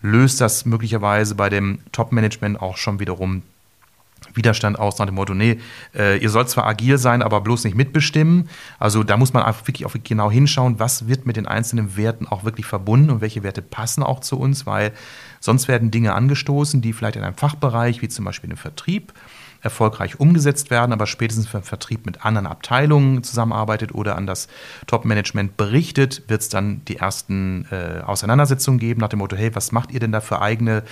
löst 0.00 0.40
das 0.40 0.64
möglicherweise 0.64 1.34
bei 1.34 1.48
dem 1.48 1.80
Top-Management 1.92 2.60
auch 2.60 2.76
schon 2.76 3.00
wiederum 3.00 3.42
Widerstand 4.34 4.78
aus 4.78 4.98
nach 4.98 5.06
dem 5.06 5.14
Motto, 5.14 5.34
nee, 5.34 5.58
äh, 5.94 6.18
ihr 6.18 6.30
sollt 6.30 6.50
zwar 6.50 6.66
agil 6.66 6.98
sein, 6.98 7.22
aber 7.22 7.40
bloß 7.40 7.64
nicht 7.64 7.76
mitbestimmen. 7.76 8.48
Also 8.78 9.02
da 9.02 9.16
muss 9.16 9.32
man 9.32 9.42
einfach 9.42 9.66
wirklich 9.66 9.86
auch 9.86 9.94
genau 10.02 10.30
hinschauen, 10.30 10.78
was 10.78 11.08
wird 11.08 11.26
mit 11.26 11.36
den 11.36 11.46
einzelnen 11.46 11.96
Werten 11.96 12.26
auch 12.26 12.44
wirklich 12.44 12.66
verbunden 12.66 13.10
und 13.10 13.20
welche 13.20 13.42
Werte 13.42 13.62
passen 13.62 14.02
auch 14.02 14.20
zu 14.20 14.38
uns, 14.38 14.66
weil 14.66 14.92
sonst 15.40 15.68
werden 15.68 15.90
Dinge 15.90 16.14
angestoßen, 16.14 16.82
die 16.82 16.92
vielleicht 16.92 17.16
in 17.16 17.22
einem 17.22 17.36
Fachbereich, 17.36 18.02
wie 18.02 18.08
zum 18.08 18.24
Beispiel 18.24 18.50
im 18.50 18.56
Vertrieb, 18.56 19.12
erfolgreich 19.60 20.20
umgesetzt 20.20 20.70
werden, 20.70 20.92
aber 20.92 21.06
spätestens 21.06 21.52
wenn 21.52 21.62
Vertrieb 21.62 22.06
mit 22.06 22.24
anderen 22.24 22.46
Abteilungen 22.46 23.22
zusammenarbeitet 23.24 23.94
oder 23.94 24.16
an 24.16 24.26
das 24.26 24.48
Top-Management 24.86 25.56
berichtet, 25.56 26.22
wird 26.28 26.42
es 26.42 26.48
dann 26.48 26.82
die 26.86 26.96
ersten 26.96 27.66
äh, 27.70 28.00
Auseinandersetzungen 28.02 28.78
geben 28.78 29.00
nach 29.00 29.08
dem 29.08 29.18
Motto, 29.18 29.36
hey, 29.36 29.54
was 29.54 29.72
macht 29.72 29.90
ihr 29.90 30.00
denn 30.00 30.12
da 30.12 30.20
für 30.20 30.40
eigene 30.40 30.84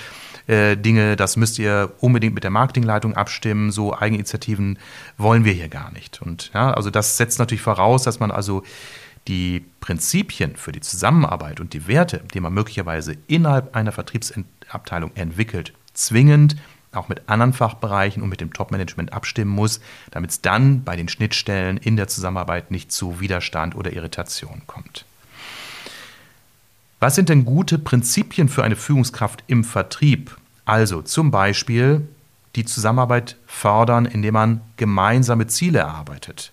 äh, 0.46 0.76
Dinge? 0.76 1.16
Das 1.16 1.36
müsst 1.36 1.58
ihr 1.58 1.92
unbedingt 2.00 2.34
mit 2.34 2.44
der 2.44 2.50
Marketingleitung 2.50 3.14
abstimmen. 3.14 3.70
So 3.70 3.96
Eigeninitiativen 3.96 4.78
wollen 5.16 5.44
wir 5.44 5.52
hier 5.52 5.68
gar 5.68 5.92
nicht. 5.92 6.20
Und 6.20 6.50
ja, 6.52 6.72
also 6.72 6.90
das 6.90 7.16
setzt 7.16 7.38
natürlich 7.38 7.62
voraus, 7.62 8.02
dass 8.02 8.20
man 8.20 8.30
also 8.30 8.62
die 9.28 9.64
Prinzipien 9.80 10.56
für 10.56 10.72
die 10.72 10.80
Zusammenarbeit 10.80 11.60
und 11.60 11.72
die 11.72 11.88
Werte, 11.88 12.22
die 12.32 12.40
man 12.40 12.54
möglicherweise 12.54 13.16
innerhalb 13.26 13.74
einer 13.74 13.92
Vertriebsabteilung 13.92 15.12
entwickelt, 15.14 15.72
zwingend 15.94 16.56
auch 16.96 17.08
mit 17.08 17.28
anderen 17.28 17.52
Fachbereichen 17.52 18.22
und 18.22 18.28
mit 18.28 18.40
dem 18.40 18.52
Top-Management 18.52 19.12
abstimmen 19.12 19.50
muss, 19.50 19.80
damit 20.10 20.30
es 20.30 20.40
dann 20.40 20.84
bei 20.84 20.96
den 20.96 21.08
Schnittstellen 21.08 21.76
in 21.76 21.96
der 21.96 22.08
Zusammenarbeit 22.08 22.70
nicht 22.70 22.92
zu 22.92 23.20
Widerstand 23.20 23.74
oder 23.74 23.92
Irritation 23.92 24.62
kommt. 24.66 25.04
Was 26.98 27.14
sind 27.14 27.28
denn 27.28 27.44
gute 27.44 27.78
Prinzipien 27.78 28.48
für 28.48 28.64
eine 28.64 28.76
Führungskraft 28.76 29.44
im 29.46 29.64
Vertrieb? 29.64 30.36
Also 30.64 31.02
zum 31.02 31.30
Beispiel 31.30 32.08
die 32.56 32.64
Zusammenarbeit 32.64 33.36
fördern, 33.46 34.06
indem 34.06 34.34
man 34.34 34.60
gemeinsame 34.76 35.46
Ziele 35.46 35.80
erarbeitet. 35.80 36.52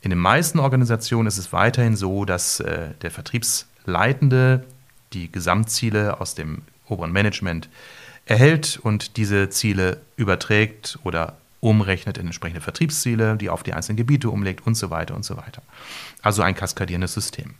In 0.00 0.10
den 0.10 0.18
meisten 0.18 0.58
Organisationen 0.58 1.26
ist 1.26 1.38
es 1.38 1.52
weiterhin 1.52 1.96
so, 1.96 2.24
dass 2.24 2.60
äh, 2.60 2.90
der 3.02 3.10
Vertriebsleitende 3.10 4.64
die 5.12 5.30
Gesamtziele 5.30 6.20
aus 6.20 6.34
dem 6.34 6.62
oberen 6.88 7.12
Management 7.12 7.68
erhält 8.26 8.78
und 8.82 9.16
diese 9.16 9.50
Ziele 9.50 10.00
überträgt 10.16 10.98
oder 11.04 11.36
umrechnet 11.60 12.18
in 12.18 12.26
entsprechende 12.26 12.60
Vertriebsziele, 12.60 13.36
die 13.36 13.48
auf 13.48 13.62
die 13.62 13.72
einzelnen 13.72 13.96
Gebiete 13.96 14.30
umlegt 14.30 14.66
und 14.66 14.74
so 14.74 14.90
weiter 14.90 15.14
und 15.14 15.24
so 15.24 15.36
weiter. 15.36 15.62
Also 16.20 16.42
ein 16.42 16.56
kaskadierendes 16.56 17.14
System. 17.14 17.54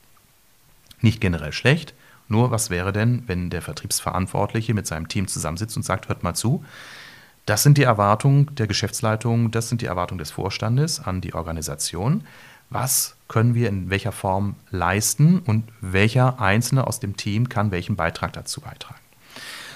Nicht 1.00 1.20
generell 1.20 1.52
schlecht, 1.52 1.94
nur 2.28 2.50
was 2.50 2.70
wäre 2.70 2.92
denn, 2.92 3.24
wenn 3.26 3.50
der 3.50 3.62
Vertriebsverantwortliche 3.62 4.74
mit 4.74 4.86
seinem 4.86 5.08
Team 5.08 5.28
zusammensitzt 5.28 5.76
und 5.76 5.84
sagt, 5.84 6.08
hört 6.08 6.22
mal 6.22 6.34
zu, 6.34 6.64
das 7.46 7.62
sind 7.62 7.76
die 7.76 7.82
Erwartungen 7.82 8.54
der 8.54 8.66
Geschäftsleitung, 8.66 9.50
das 9.50 9.68
sind 9.68 9.82
die 9.82 9.86
Erwartungen 9.86 10.18
des 10.18 10.30
Vorstandes 10.30 11.00
an 11.00 11.20
die 11.20 11.34
Organisation. 11.34 12.24
Was 12.70 13.16
können 13.28 13.54
wir 13.54 13.68
in 13.68 13.90
welcher 13.90 14.12
Form 14.12 14.54
leisten 14.70 15.40
und 15.40 15.64
welcher 15.80 16.40
Einzelne 16.40 16.86
aus 16.86 17.00
dem 17.00 17.16
Team 17.16 17.48
kann 17.48 17.70
welchen 17.70 17.96
Beitrag 17.96 18.32
dazu 18.32 18.60
beitragen? 18.60 19.00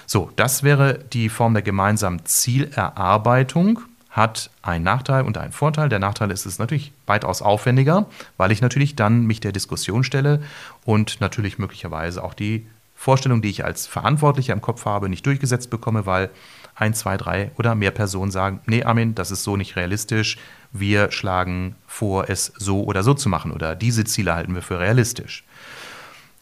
So, 0.09 0.31
das 0.37 0.63
wäre 0.63 0.99
die 1.11 1.27
Form 1.27 1.53
der 1.53 1.63
gemeinsamen 1.63 2.25
Zielerarbeitung. 2.25 3.81
Hat 4.09 4.49
einen 4.63 4.85
Nachteil 4.85 5.25
und 5.25 5.37
einen 5.37 5.51
Vorteil. 5.51 5.89
Der 5.89 5.99
Nachteil 5.99 6.31
ist 6.31 6.45
es 6.45 6.59
natürlich 6.59 6.93
weitaus 7.05 7.41
aufwendiger, 7.41 8.07
weil 8.37 8.53
ich 8.53 8.61
natürlich 8.61 8.95
dann 8.95 9.25
mich 9.25 9.41
der 9.41 9.51
Diskussion 9.51 10.05
stelle 10.05 10.41
und 10.85 11.19
natürlich 11.19 11.59
möglicherweise 11.59 12.23
auch 12.23 12.33
die 12.33 12.65
Vorstellung, 12.95 13.41
die 13.41 13.49
ich 13.49 13.65
als 13.65 13.85
Verantwortlicher 13.85 14.53
im 14.53 14.61
Kopf 14.61 14.85
habe, 14.85 15.09
nicht 15.09 15.25
durchgesetzt 15.25 15.69
bekomme, 15.69 16.05
weil 16.05 16.31
ein, 16.73 16.93
zwei, 16.93 17.17
drei 17.17 17.51
oder 17.57 17.75
mehr 17.75 17.91
Personen 17.91 18.31
sagen, 18.31 18.61
nee, 18.65 18.83
Armin, 18.83 19.13
das 19.13 19.29
ist 19.29 19.43
so 19.43 19.57
nicht 19.57 19.75
realistisch. 19.75 20.37
Wir 20.71 21.11
schlagen 21.11 21.75
vor, 21.85 22.29
es 22.29 22.53
so 22.57 22.85
oder 22.85 23.03
so 23.03 23.13
zu 23.13 23.27
machen 23.27 23.51
oder 23.51 23.75
diese 23.75 24.05
Ziele 24.05 24.33
halten 24.33 24.55
wir 24.55 24.61
für 24.61 24.79
realistisch. 24.79 25.43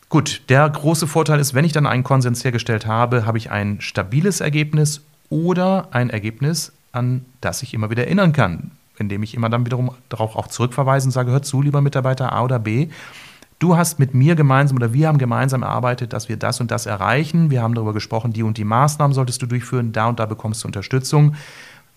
Gut, 0.09 0.43
der 0.49 0.69
große 0.69 1.07
Vorteil 1.07 1.39
ist, 1.39 1.53
wenn 1.53 1.65
ich 1.65 1.73
dann 1.73 1.87
einen 1.87 2.03
Konsens 2.03 2.43
hergestellt 2.43 2.85
habe, 2.85 3.25
habe 3.25 3.37
ich 3.37 3.49
ein 3.51 3.81
stabiles 3.81 4.39
Ergebnis 4.39 5.01
oder 5.29 5.87
ein 5.91 6.09
Ergebnis, 6.09 6.73
an 6.91 7.25
das 7.41 7.63
ich 7.63 7.73
immer 7.73 7.89
wieder 7.89 8.05
erinnern 8.05 8.31
kann, 8.31 8.71
indem 8.97 9.23
ich 9.23 9.33
immer 9.33 9.49
dann 9.49 9.65
wiederum 9.65 9.91
darauf 10.09 10.35
auch 10.35 10.47
zurückverweise 10.47 11.07
und 11.07 11.11
sage, 11.11 11.31
hör 11.31 11.41
zu, 11.41 11.61
lieber 11.61 11.81
Mitarbeiter 11.81 12.33
A 12.33 12.43
oder 12.43 12.59
B, 12.59 12.89
du 13.59 13.75
hast 13.75 13.97
mit 13.97 14.13
mir 14.13 14.35
gemeinsam 14.35 14.77
oder 14.77 14.93
wir 14.93 15.07
haben 15.07 15.17
gemeinsam 15.17 15.63
erarbeitet, 15.63 16.13
dass 16.13 16.29
wir 16.29 16.37
das 16.37 16.61
und 16.61 16.69
das 16.69 16.85
erreichen. 16.85 17.49
Wir 17.49 17.63
haben 17.63 17.73
darüber 17.73 17.93
gesprochen, 17.93 18.31
die 18.31 18.43
und 18.43 18.57
die 18.57 18.63
Maßnahmen 18.63 19.13
solltest 19.13 19.41
du 19.41 19.47
durchführen, 19.47 19.91
da 19.91 20.07
und 20.07 20.19
da 20.19 20.27
bekommst 20.27 20.63
du 20.63 20.67
Unterstützung. 20.67 21.35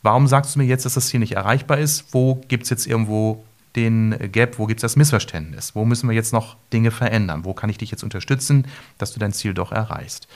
Warum 0.03 0.27
sagst 0.29 0.55
du 0.55 0.61
mir 0.61 0.65
jetzt, 0.65 0.87
dass 0.87 0.95
das 0.95 1.11
hier 1.11 1.21
nicht 1.21 1.33
erreichbar 1.33 1.79
ist? 1.79 2.15
Wo 2.15 2.41
gibt 2.49 2.65
es 2.65 2.71
jetzt 2.71 2.87
irgendwo 2.87 3.45
den 3.77 4.17
Gap, 4.33 4.59
wo 4.59 4.67
gibt 4.67 4.79
es 4.79 4.83
das 4.83 4.97
Missverständnis? 4.97 5.75
Wo 5.75 5.85
müssen 5.85 6.09
wir 6.09 6.15
jetzt 6.15 6.33
noch 6.33 6.57
Dinge 6.73 6.91
verändern? 6.91 7.45
Wo 7.45 7.55
kann 7.55 7.71
ich 7.71 7.79
dich 7.79 7.91
jetzt 7.91 8.03
unterstützen, 8.03 8.67
dass 8.99 9.13
du 9.13 9.21
dein 9.21 9.33
Ziel 9.33 9.55
doch 9.55 9.73
erreichst? 9.73 10.29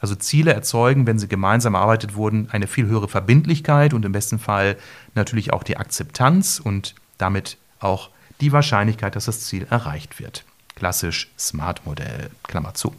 Also 0.00 0.14
Ziele 0.14 0.52
erzeugen, 0.52 1.06
wenn 1.06 1.18
sie 1.18 1.28
gemeinsam 1.28 1.74
erarbeitet 1.74 2.14
wurden, 2.14 2.48
eine 2.50 2.66
viel 2.66 2.86
höhere 2.86 3.08
Verbindlichkeit 3.08 3.94
und 3.94 4.04
im 4.04 4.12
besten 4.12 4.38
Fall 4.38 4.76
natürlich 5.14 5.52
auch 5.52 5.64
die 5.64 5.76
Akzeptanz 5.76 6.60
und 6.62 6.94
damit 7.18 7.58
auch 7.80 8.10
die 8.40 8.52
Wahrscheinlichkeit, 8.52 9.16
dass 9.16 9.24
das 9.24 9.40
Ziel 9.40 9.66
erreicht 9.68 10.20
wird. 10.20 10.44
Klassisch 10.76 11.30
Smart-Modell, 11.36 12.30
Klammer 12.44 12.74
zu. 12.74 12.94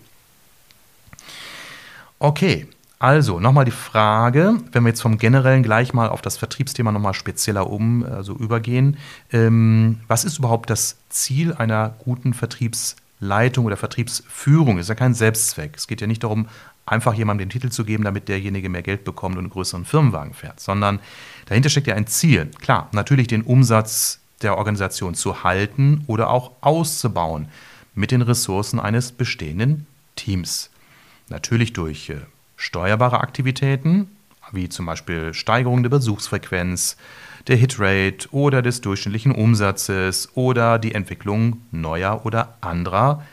Okay, 2.19 2.67
also, 3.01 3.39
nochmal 3.39 3.63
die 3.63 3.71
Frage, 3.71 4.57
wenn 4.73 4.83
wir 4.83 4.89
jetzt 4.89 5.01
vom 5.01 5.17
Generellen 5.17 5.63
gleich 5.63 5.93
mal 5.93 6.09
auf 6.09 6.21
das 6.21 6.35
Vertriebsthema 6.35 6.91
nochmal 6.91 7.13
spezieller 7.13 7.69
um, 7.69 8.03
also 8.03 8.35
übergehen. 8.35 8.97
Ähm, 9.31 10.01
was 10.09 10.25
ist 10.25 10.37
überhaupt 10.37 10.69
das 10.69 10.97
Ziel 11.07 11.53
einer 11.53 11.95
guten 11.99 12.33
Vertriebsleitung 12.33 13.65
oder 13.65 13.77
Vertriebsführung? 13.77 14.79
Ist 14.79 14.89
ja 14.89 14.95
kein 14.95 15.13
Selbstzweck. 15.13 15.77
Es 15.77 15.87
geht 15.87 16.01
ja 16.01 16.07
nicht 16.07 16.25
darum, 16.25 16.47
einfach 16.85 17.13
jemandem 17.13 17.47
den 17.47 17.53
Titel 17.53 17.69
zu 17.69 17.85
geben, 17.85 18.03
damit 18.03 18.27
derjenige 18.27 18.67
mehr 18.67 18.81
Geld 18.81 19.05
bekommt 19.05 19.35
und 19.35 19.45
einen 19.45 19.49
größeren 19.49 19.85
Firmenwagen 19.85 20.33
fährt, 20.33 20.59
sondern 20.59 20.99
dahinter 21.45 21.69
steckt 21.69 21.87
ja 21.87 21.95
ein 21.95 22.07
Ziel. 22.07 22.47
Klar, 22.59 22.89
natürlich 22.91 23.27
den 23.27 23.43
Umsatz 23.43 24.19
der 24.41 24.57
Organisation 24.57 25.15
zu 25.15 25.45
halten 25.45 26.03
oder 26.07 26.29
auch 26.29 26.51
auszubauen 26.59 27.47
mit 27.95 28.11
den 28.11 28.21
Ressourcen 28.21 28.79
eines 28.79 29.13
bestehenden 29.13 29.87
Teams. 30.17 30.69
Natürlich 31.29 31.71
durch 31.71 32.09
äh, 32.09 32.17
steuerbare 32.59 33.21
Aktivitäten, 33.21 34.09
wie 34.51 34.67
zum 34.67 34.85
Beispiel 34.85 35.33
Steigerung 35.33 35.81
der 35.81 35.89
Besuchsfrequenz, 35.89 36.97
der 37.47 37.55
Hitrate 37.55 38.27
oder 38.31 38.61
des 38.61 38.81
durchschnittlichen 38.81 39.31
Umsatzes 39.31 40.29
oder 40.35 40.77
die 40.77 40.93
Entwicklung 40.93 41.61
neuer 41.71 42.25
oder 42.25 42.57
anderer 42.61 43.23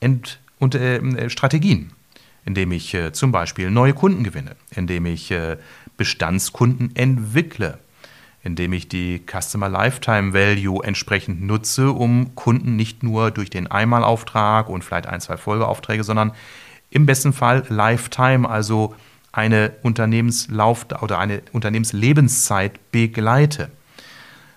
Ent 0.00 0.40
und, 0.58 0.74
äh, 0.74 1.28
Strategien, 1.28 1.92
indem 2.46 2.72
ich 2.72 2.94
äh, 2.94 3.12
zum 3.12 3.32
Beispiel 3.32 3.70
neue 3.70 3.92
Kunden 3.92 4.24
gewinne, 4.24 4.56
indem 4.74 5.04
ich 5.04 5.30
äh, 5.30 5.58
Bestandskunden 5.98 6.96
entwickle, 6.96 7.78
indem 8.42 8.72
ich 8.72 8.88
die 8.88 9.20
Customer 9.26 9.68
Lifetime 9.68 10.32
Value 10.32 10.82
entsprechend 10.82 11.42
nutze, 11.42 11.90
um 11.90 12.34
Kunden 12.34 12.76
nicht 12.76 13.02
nur 13.02 13.30
durch 13.30 13.50
den 13.50 13.66
Einmalauftrag 13.66 14.70
und 14.70 14.84
vielleicht 14.84 15.06
ein, 15.06 15.20
zwei 15.20 15.36
Folgeaufträge, 15.36 16.02
sondern 16.02 16.32
im 16.90 17.06
besten 17.06 17.32
Fall 17.32 17.64
Lifetime, 17.68 18.48
also 18.48 18.94
eine 19.32 19.72
Unternehmenslauf 19.82 20.86
oder 21.00 21.18
eine 21.18 21.42
Unternehmenslebenszeit 21.52 22.90
begleite. 22.90 23.70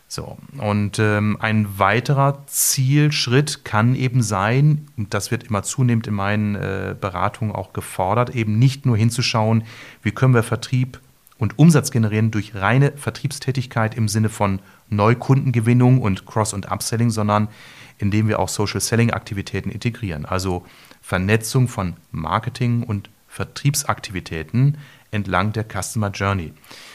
So, 0.08 0.38
und 0.60 1.00
ähm, 1.00 1.38
ein 1.39 1.80
weiterer 1.80 2.43
Zielschritt 2.46 3.65
kann 3.65 3.96
eben 3.96 4.22
sein, 4.22 4.88
und 4.96 5.13
das 5.13 5.32
wird 5.32 5.43
immer 5.43 5.63
zunehmend 5.63 6.06
in 6.06 6.13
meinen 6.13 6.54
äh, 6.54 6.96
Beratungen 7.00 7.54
auch 7.54 7.74
gefordert, 7.74 8.36
eben 8.36 8.60
nicht 8.60 8.86
nur 8.86 8.96
hinzuschauen, 8.96 9.63
wie 10.04 10.12
können 10.12 10.36
wir 10.36 10.43
Vertrieb 10.43 11.00
und 11.39 11.58
Umsatz 11.58 11.89
generieren 11.89 12.30
durch 12.30 12.54
reine 12.54 12.91
Vertriebstätigkeit 12.96 13.96
im 13.96 14.08
Sinne 14.08 14.30
von 14.30 14.60
Neukundengewinnung 14.89 16.00
und 16.00 16.28
Cross- 16.28 16.54
und 16.54 16.72
Upselling, 16.72 17.10
sondern 17.10 17.48
indem 17.98 18.28
wir 18.28 18.39
auch 18.39 18.50
Social 18.50 18.82
Selling 18.82 19.12
Aktivitäten 19.12 19.72
integrieren, 19.72 20.26
also 20.26 20.63
Vernetzung 21.04 21.68
von 21.68 21.98
Marketing 22.12 22.84
und 22.84 23.10
Vertriebsaktivitäten 23.28 24.78
entlang 25.12 25.52
der 25.52 25.66
Customer 25.66 26.10
Journey. 26.10 26.54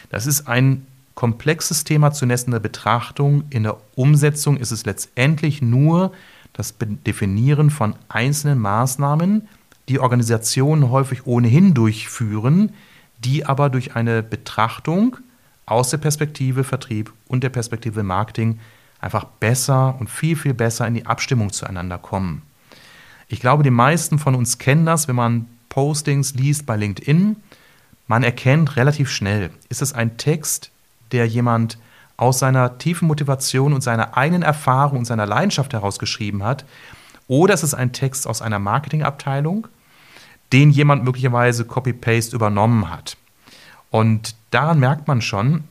Das 0.08 0.26
ist 0.26 0.48
ein 0.48 0.86
komplexes 1.14 1.84
Thema 1.84 2.12
zunächst 2.12 2.46
in 2.46 2.52
der 2.52 2.58
Betrachtung. 2.58 3.44
In 3.50 3.64
der 3.64 3.76
Umsetzung 3.96 4.56
ist 4.56 4.70
es 4.70 4.86
letztendlich 4.86 5.60
nur 5.60 6.12
das 6.54 6.74
Definieren 6.78 7.68
von 7.68 7.94
einzelnen 8.08 8.58
Maßnahmen, 8.58 9.46
die 9.88 10.00
Organisationen 10.00 10.90
häufig 10.90 11.26
ohnehin 11.26 11.74
durchführen, 11.74 12.72
die 13.18 13.44
aber 13.44 13.68
durch 13.68 13.94
eine 13.94 14.22
Betrachtung 14.22 15.18
aus 15.66 15.90
der 15.90 15.98
Perspektive 15.98 16.64
Vertrieb 16.64 17.12
und 17.26 17.44
der 17.44 17.50
Perspektive 17.50 18.02
Marketing 18.02 18.58
einfach 19.00 19.24
besser 19.24 19.96
und 20.00 20.08
viel, 20.08 20.34
viel 20.34 20.54
besser 20.54 20.86
in 20.86 20.94
die 20.94 21.06
Abstimmung 21.06 21.52
zueinander 21.52 21.98
kommen. 21.98 22.42
Ich 23.28 23.40
glaube, 23.40 23.62
die 23.62 23.70
meisten 23.70 24.18
von 24.18 24.34
uns 24.34 24.58
kennen 24.58 24.86
das, 24.86 25.06
wenn 25.06 25.16
man 25.16 25.46
Postings 25.68 26.34
liest 26.34 26.64
bei 26.66 26.76
LinkedIn. 26.76 27.36
Man 28.06 28.22
erkennt 28.22 28.76
relativ 28.76 29.10
schnell, 29.10 29.50
ist 29.68 29.82
es 29.82 29.92
ein 29.92 30.16
Text, 30.16 30.70
der 31.12 31.26
jemand 31.26 31.78
aus 32.16 32.38
seiner 32.38 32.78
tiefen 32.78 33.06
Motivation 33.06 33.72
und 33.72 33.82
seiner 33.82 34.16
eigenen 34.16 34.42
Erfahrung 34.42 35.00
und 35.00 35.04
seiner 35.04 35.26
Leidenschaft 35.26 35.72
heraus 35.72 35.98
geschrieben 35.98 36.42
hat, 36.42 36.64
oder 37.28 37.52
ist 37.52 37.62
es 37.62 37.74
ein 37.74 37.92
Text 37.92 38.26
aus 38.26 38.40
einer 38.40 38.58
Marketingabteilung, 38.58 39.68
den 40.52 40.70
jemand 40.70 41.04
möglicherweise 41.04 41.66
Copy-Paste 41.66 42.34
übernommen 42.34 42.90
hat. 42.90 43.18
Und 43.90 44.34
daran 44.50 44.80
merkt 44.80 45.06
man 45.06 45.20
schon, 45.20 45.64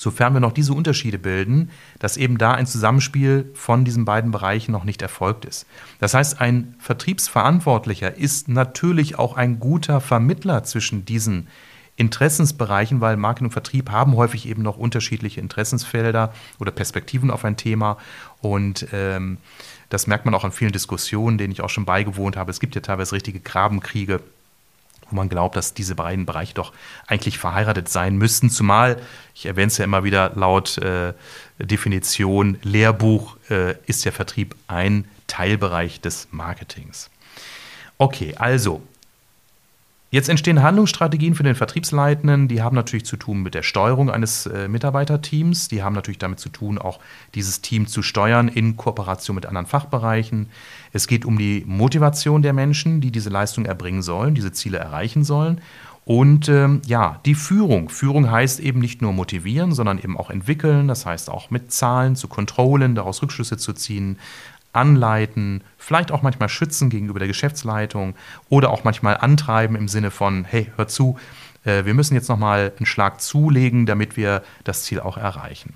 sofern 0.00 0.32
wir 0.32 0.40
noch 0.40 0.52
diese 0.52 0.72
Unterschiede 0.72 1.18
bilden, 1.18 1.70
dass 1.98 2.16
eben 2.16 2.38
da 2.38 2.52
ein 2.52 2.66
Zusammenspiel 2.66 3.50
von 3.54 3.84
diesen 3.84 4.04
beiden 4.04 4.30
Bereichen 4.30 4.72
noch 4.72 4.84
nicht 4.84 5.02
erfolgt 5.02 5.44
ist. 5.44 5.66
Das 5.98 6.14
heißt, 6.14 6.40
ein 6.40 6.76
Vertriebsverantwortlicher 6.78 8.16
ist 8.16 8.48
natürlich 8.48 9.18
auch 9.18 9.36
ein 9.36 9.58
guter 9.58 10.00
Vermittler 10.00 10.64
zwischen 10.64 11.04
diesen 11.04 11.48
Interessensbereichen, 11.96 13.00
weil 13.00 13.16
Marketing 13.16 13.46
und 13.46 13.52
Vertrieb 13.52 13.90
haben 13.90 14.14
häufig 14.14 14.48
eben 14.48 14.62
noch 14.62 14.78
unterschiedliche 14.78 15.40
Interessensfelder 15.40 16.32
oder 16.60 16.70
Perspektiven 16.70 17.32
auf 17.32 17.44
ein 17.44 17.56
Thema. 17.56 17.98
Und 18.40 18.86
ähm, 18.92 19.38
das 19.88 20.06
merkt 20.06 20.24
man 20.24 20.34
auch 20.34 20.44
an 20.44 20.52
vielen 20.52 20.70
Diskussionen, 20.70 21.38
denen 21.38 21.52
ich 21.52 21.60
auch 21.60 21.70
schon 21.70 21.84
beigewohnt 21.84 22.36
habe. 22.36 22.52
Es 22.52 22.60
gibt 22.60 22.76
ja 22.76 22.80
teilweise 22.80 23.16
richtige 23.16 23.40
Grabenkriege 23.40 24.20
wo 25.10 25.16
man 25.16 25.28
glaubt, 25.28 25.56
dass 25.56 25.74
diese 25.74 25.94
beiden 25.94 26.26
Bereiche 26.26 26.54
doch 26.54 26.72
eigentlich 27.06 27.38
verheiratet 27.38 27.88
sein 27.88 28.16
müssten. 28.16 28.50
Zumal, 28.50 29.00
ich 29.34 29.46
erwähne 29.46 29.68
es 29.68 29.78
ja 29.78 29.84
immer 29.84 30.04
wieder 30.04 30.32
laut 30.34 30.78
äh, 30.78 31.14
Definition, 31.58 32.58
Lehrbuch 32.62 33.36
äh, 33.50 33.74
ist 33.86 34.04
der 34.04 34.12
Vertrieb 34.12 34.54
ein 34.66 35.06
Teilbereich 35.26 36.00
des 36.00 36.28
Marketings. 36.30 37.10
Okay, 37.98 38.34
also 38.36 38.82
Jetzt 40.10 40.30
entstehen 40.30 40.62
Handlungsstrategien 40.62 41.34
für 41.34 41.42
den 41.42 41.54
Vertriebsleitenden, 41.54 42.48
die 42.48 42.62
haben 42.62 42.74
natürlich 42.74 43.04
zu 43.04 43.18
tun 43.18 43.42
mit 43.42 43.54
der 43.54 43.62
Steuerung 43.62 44.10
eines 44.10 44.46
äh, 44.46 44.66
Mitarbeiterteams, 44.66 45.68
die 45.68 45.82
haben 45.82 45.94
natürlich 45.94 46.18
damit 46.18 46.40
zu 46.40 46.48
tun, 46.48 46.78
auch 46.78 46.98
dieses 47.34 47.60
Team 47.60 47.86
zu 47.86 48.00
steuern 48.02 48.48
in 48.48 48.78
Kooperation 48.78 49.34
mit 49.34 49.44
anderen 49.44 49.66
Fachbereichen. 49.66 50.48
Es 50.94 51.08
geht 51.08 51.26
um 51.26 51.36
die 51.36 51.62
Motivation 51.66 52.40
der 52.40 52.54
Menschen, 52.54 53.02
die 53.02 53.10
diese 53.10 53.28
Leistung 53.28 53.66
erbringen 53.66 54.00
sollen, 54.00 54.34
diese 54.34 54.50
Ziele 54.52 54.78
erreichen 54.78 55.24
sollen. 55.24 55.60
Und 56.06 56.48
ähm, 56.48 56.80
ja, 56.86 57.20
die 57.26 57.34
Führung. 57.34 57.90
Führung 57.90 58.30
heißt 58.30 58.60
eben 58.60 58.80
nicht 58.80 59.02
nur 59.02 59.12
motivieren, 59.12 59.72
sondern 59.72 59.98
eben 59.98 60.16
auch 60.16 60.30
entwickeln. 60.30 60.88
Das 60.88 61.04
heißt 61.04 61.28
auch 61.28 61.50
mit 61.50 61.70
Zahlen 61.70 62.16
zu 62.16 62.28
kontrollen, 62.28 62.94
daraus 62.94 63.20
Rückschlüsse 63.20 63.58
zu 63.58 63.74
ziehen, 63.74 64.18
anleiten, 64.78 65.62
vielleicht 65.76 66.12
auch 66.12 66.22
manchmal 66.22 66.48
schützen 66.48 66.88
gegenüber 66.88 67.18
der 67.18 67.28
Geschäftsleitung 67.28 68.14
oder 68.48 68.70
auch 68.70 68.84
manchmal 68.84 69.18
antreiben 69.18 69.76
im 69.76 69.88
Sinne 69.88 70.10
von, 70.10 70.44
hey, 70.44 70.70
hör 70.76 70.88
zu, 70.88 71.18
äh, 71.64 71.84
wir 71.84 71.94
müssen 71.94 72.14
jetzt 72.14 72.28
nochmal 72.28 72.72
einen 72.76 72.86
Schlag 72.86 73.20
zulegen, 73.20 73.86
damit 73.86 74.16
wir 74.16 74.42
das 74.64 74.84
Ziel 74.84 75.00
auch 75.00 75.16
erreichen. 75.16 75.74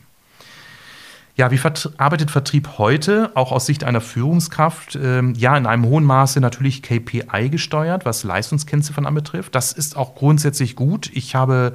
Ja, 1.35 1.51
wie 1.51 1.61
arbeitet 1.97 2.31
Vertrieb 2.31 2.77
heute, 2.77 3.31
auch 3.35 3.53
aus 3.53 3.65
Sicht 3.65 3.85
einer 3.85 4.03
Führungskraft? 4.03 4.97
Ähm, 4.97 5.35
ja, 5.35 5.57
in 5.57 5.67
einem 5.67 5.87
hohen 5.87 6.05
Maße 6.05 6.41
natürlich 6.41 6.83
KPI 6.83 7.49
gesteuert, 7.51 8.05
was 8.05 8.23
Leistungskennziffern 8.23 9.07
anbetrifft. 9.07 9.55
Das 9.55 9.73
ist 9.73 9.97
auch 9.97 10.15
grundsätzlich 10.15 10.77
gut. 10.77 11.11
Ich 11.15 11.35
habe 11.35 11.73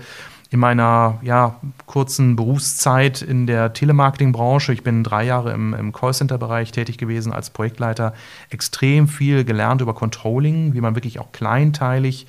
in 0.50 0.60
meiner 0.60 1.20
ja, 1.22 1.60
kurzen 1.86 2.36
Berufszeit 2.36 3.22
in 3.22 3.48
der 3.48 3.74
Telemarketing-Branche, 3.74 4.74
ich 4.74 4.84
bin 4.84 5.04
drei 5.04 5.26
Jahre 5.26 5.52
im, 5.52 5.74
im 5.74 5.92
Callcenter-Bereich 5.92 6.72
tätig 6.72 6.98
gewesen 6.98 7.34
als 7.34 7.50
Projektleiter, 7.50 8.14
extrem 8.50 9.08
viel 9.08 9.44
gelernt 9.44 9.82
über 9.82 9.94
Controlling, 9.94 10.74
wie 10.74 10.82
man 10.82 10.96
wirklich 10.96 11.20
auch 11.20 11.32
kleinteilig 11.32 12.28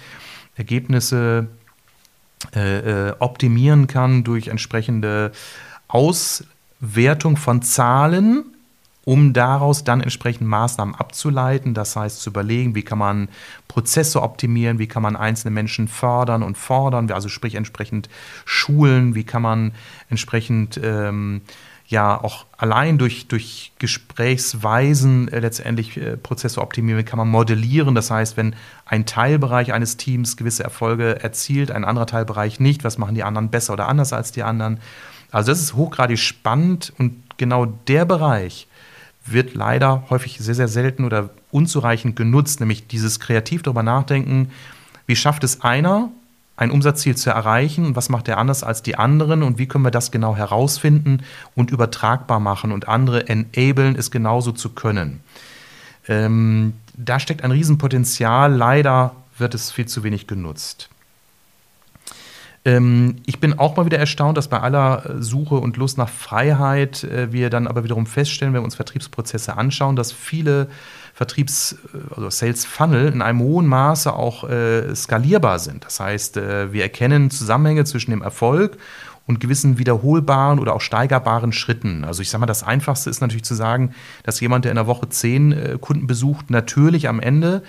Ergebnisse 0.57 1.49
äh, 2.55 3.09
äh 3.09 3.15
optimieren 3.21 3.87
kann 3.87 4.25
durch 4.25 4.49
entsprechende 4.49 5.33
Auswertung 5.87 7.37
von 7.37 7.63
Zahlen 7.63 8.45
um 9.09 9.33
daraus 9.33 9.85
dann 9.85 10.03
entsprechend 10.03 10.47
Maßnahmen 10.47 10.95
abzuleiten. 10.95 11.73
Das 11.73 11.97
heißt, 11.97 12.21
zu 12.21 12.29
überlegen, 12.29 12.75
wie 12.75 12.83
kann 12.83 12.99
man 12.99 13.31
Prozesse 13.67 14.21
optimieren, 14.21 14.79
wie 14.79 14.87
kann 14.87 15.03
man 15.03 15.17
einzelne 15.17 15.51
Menschen 15.51 15.89
fördern 15.89 16.43
und 16.43 16.59
fordern, 16.59 17.11
also 17.11 17.31
sprich 17.31 17.55
entsprechend 17.55 18.11
schulen, 18.45 19.15
wie 19.15 19.25
kann 19.25 19.41
man 19.41 19.73
entsprechend 20.11 20.79
ähm, 20.85 21.41
ja 21.87 22.23
auch 22.23 22.45
allein 22.59 22.99
durch, 22.99 23.29
durch 23.29 23.73
Gesprächsweisen 23.79 25.29
äh, 25.29 25.41
letztendlich 25.41 25.97
äh, 25.97 26.19
Prozesse 26.19 26.61
optimieren, 26.61 27.01
wie 27.01 27.05
kann 27.05 27.17
man 27.17 27.29
modellieren. 27.29 27.95
Das 27.95 28.11
heißt, 28.11 28.37
wenn 28.37 28.55
ein 28.85 29.07
Teilbereich 29.07 29.73
eines 29.73 29.97
Teams 29.97 30.37
gewisse 30.37 30.65
Erfolge 30.65 31.23
erzielt, 31.23 31.71
ein 31.71 31.87
anderer 31.87 32.07
Teilbereich 32.07 32.61
nicht, 32.61 32.85
was 32.85 32.99
machen 32.99 33.15
die 33.15 33.25
anderen 33.25 33.49
besser 33.49 33.73
oder 33.73 33.89
anders 33.89 34.13
als 34.13 34.33
die 34.33 34.43
anderen. 34.43 34.81
Also 35.31 35.51
das 35.51 35.61
ist 35.61 35.77
hochgradig 35.77 36.19
spannend 36.19 36.93
und 36.99 37.23
genau 37.39 37.65
der 37.65 38.05
Bereich, 38.05 38.68
wird 39.33 39.55
leider 39.55 40.05
häufig 40.11 40.39
sehr, 40.39 40.55
sehr 40.55 40.69
selten 40.69 41.05
oder 41.05 41.31
unzureichend 41.51 42.17
genutzt, 42.17 42.61
nämlich 42.61 42.87
dieses 42.87 43.21
kreativ 43.21 43.63
darüber 43.63 43.83
nachdenken, 43.83 44.51
wie 45.07 45.17
schafft 45.17 45.45
es 45.45 45.63
einer, 45.63 46.11
ein 46.57 46.71
Umsatzziel 46.71 47.17
zu 47.17 47.31
erreichen 47.31 47.87
und 47.87 47.97
was 47.97 48.09
macht 48.09 48.29
er 48.29 48.39
anders 48.39 48.65
als 48.65 48.83
die 48.83 48.97
anderen 48.97 49.43
und 49.43 49.59
wie 49.59 49.67
können 49.67 49.85
wir 49.85 49.93
das 49.93 50.11
genau 50.11 50.37
herausfinden 50.37 51.23
und 51.55 51.71
übertragbar 51.71 52.41
machen 52.41 52.73
und 52.73 52.89
andere 52.89 53.29
enablen, 53.29 53.95
es 53.97 54.11
genauso 54.11 54.53
zu 54.53 54.71
können. 54.71 55.21
Ähm, 56.09 56.75
da 56.97 57.21
steckt 57.21 57.45
ein 57.45 57.53
Riesenpotenzial, 57.53 58.53
leider 58.53 59.15
wird 59.39 59.55
es 59.55 59.71
viel 59.71 59.87
zu 59.87 60.03
wenig 60.03 60.27
genutzt. 60.27 60.89
Ähm, 62.65 63.17
ich 63.27 63.41
bin 63.41 63.59
auch 63.59 63.77
mal 63.77 63.87
wieder 63.87 63.99
erstaunt, 63.99 64.37
dass 64.37 64.49
bei 64.49 64.61
aller 64.61 65.05
äh, 65.05 65.23
Suche 65.23 65.57
und 65.57 65.77
Lust 65.77 65.99
nach 65.99 66.09
Freiheit 66.09 67.05
äh, 67.05 67.33
wir 67.33 67.51
dann 67.51 67.67
aber 67.67 67.85
wiederum 67.85 68.07
feststellen, 68.07 68.53
wenn 68.53 68.63
wir 68.63 68.65
uns 68.65 68.75
Vertriebsprozesse 68.75 69.57
anschauen, 69.57 69.97
dass 69.97 70.13
viele 70.13 70.69
Vertriebs- 71.15 71.77
äh, 71.95 72.15
also 72.15 72.31
Sales 72.31 72.65
Funnel 72.65 73.13
in 73.13 73.23
einem 73.23 73.41
hohen 73.41 73.67
Maße 73.67 74.13
auch 74.13 74.49
äh, 74.49 74.95
skalierbar 74.95 75.59
sind. 75.59 75.85
Das 75.85 76.01
heißt, 76.01 76.37
äh, 76.37 76.73
wir 76.73 76.83
erkennen 76.83 77.31
Zusammenhänge 77.31 77.85
zwischen 77.85 78.11
dem 78.11 78.23
Erfolg 78.23 78.77
und 79.27 79.41
gewissen 79.41 79.79
wiederholbaren 79.79 80.59
oder 80.59 80.75
auch 80.75 80.81
steigerbaren 80.81 81.53
Schritten. 81.53 82.05
Also 82.05 82.23
ich 82.23 82.31
sage 82.31 82.41
mal, 82.41 82.47
das 82.47 82.63
Einfachste 82.63 83.11
ist 83.11 83.21
natürlich 83.21 83.45
zu 83.45 83.55
sagen, 83.55 83.95
dass 84.25 84.41
jemand, 84.41 84.65
der 84.65 84.73
in 84.73 84.77
der 84.77 84.87
Woche 84.87 85.09
zehn 85.09 85.53
äh, 85.53 85.79
Kunden 85.81 86.07
besucht, 86.07 86.51
natürlich 86.51 87.09
am 87.09 87.21
Ende, 87.21 87.63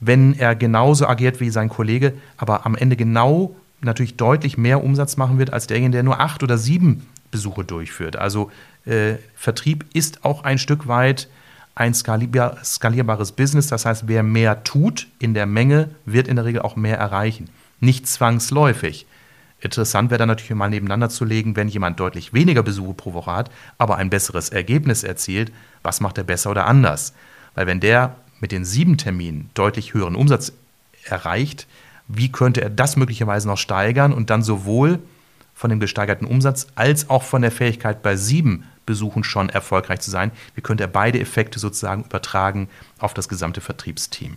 wenn 0.00 0.34
er 0.34 0.56
genauso 0.56 1.06
agiert 1.06 1.38
wie 1.38 1.50
sein 1.50 1.68
Kollege, 1.68 2.14
aber 2.36 2.66
am 2.66 2.74
Ende 2.74 2.96
genau 2.96 3.54
natürlich 3.82 4.16
deutlich 4.16 4.56
mehr 4.56 4.82
Umsatz 4.82 5.16
machen 5.16 5.38
wird 5.38 5.52
als 5.52 5.66
derjenige, 5.66 5.92
der 5.92 6.02
nur 6.02 6.20
acht 6.20 6.42
oder 6.42 6.58
sieben 6.58 7.06
Besuche 7.30 7.64
durchführt. 7.64 8.16
Also 8.16 8.50
äh, 8.84 9.14
Vertrieb 9.34 9.84
ist 9.92 10.24
auch 10.24 10.44
ein 10.44 10.58
Stück 10.58 10.86
weit 10.86 11.28
ein 11.74 11.94
skalierbar, 11.94 12.58
skalierbares 12.62 13.32
Business. 13.32 13.68
Das 13.68 13.86
heißt, 13.86 14.06
wer 14.06 14.22
mehr 14.22 14.64
tut 14.64 15.08
in 15.18 15.34
der 15.34 15.46
Menge, 15.46 15.90
wird 16.04 16.28
in 16.28 16.36
der 16.36 16.44
Regel 16.44 16.62
auch 16.62 16.76
mehr 16.76 16.98
erreichen. 16.98 17.48
Nicht 17.80 18.06
zwangsläufig. 18.06 19.06
Interessant 19.60 20.10
wäre 20.10 20.18
dann 20.18 20.28
natürlich 20.28 20.54
mal 20.54 20.68
nebeneinander 20.68 21.08
zu 21.08 21.24
legen, 21.24 21.56
wenn 21.56 21.68
jemand 21.68 21.98
deutlich 22.00 22.32
weniger 22.32 22.62
Besuche 22.62 22.94
pro 22.94 23.12
Woche 23.12 23.32
hat, 23.32 23.50
aber 23.78 23.96
ein 23.96 24.10
besseres 24.10 24.48
Ergebnis 24.48 25.04
erzielt, 25.04 25.52
was 25.82 26.00
macht 26.00 26.18
er 26.18 26.24
besser 26.24 26.50
oder 26.50 26.66
anders? 26.66 27.14
Weil 27.54 27.68
wenn 27.68 27.78
der 27.78 28.16
mit 28.40 28.50
den 28.50 28.64
sieben 28.64 28.98
Terminen 28.98 29.50
deutlich 29.54 29.94
höheren 29.94 30.16
Umsatz 30.16 30.52
erreicht, 31.04 31.68
wie 32.14 32.30
könnte 32.30 32.60
er 32.60 32.70
das 32.70 32.96
möglicherweise 32.96 33.48
noch 33.48 33.58
steigern 33.58 34.12
und 34.12 34.30
dann 34.30 34.42
sowohl 34.42 34.98
von 35.54 35.70
dem 35.70 35.80
gesteigerten 35.80 36.26
Umsatz 36.26 36.66
als 36.74 37.08
auch 37.08 37.22
von 37.22 37.42
der 37.42 37.50
Fähigkeit 37.50 38.02
bei 38.02 38.16
sieben 38.16 38.64
Besuchen 38.84 39.24
schon 39.24 39.48
erfolgreich 39.48 40.00
zu 40.00 40.10
sein? 40.10 40.30
Wie 40.54 40.60
könnte 40.60 40.84
er 40.84 40.88
beide 40.88 41.20
Effekte 41.20 41.58
sozusagen 41.58 42.04
übertragen 42.04 42.68
auf 42.98 43.14
das 43.14 43.28
gesamte 43.28 43.60
Vertriebsteam? 43.60 44.36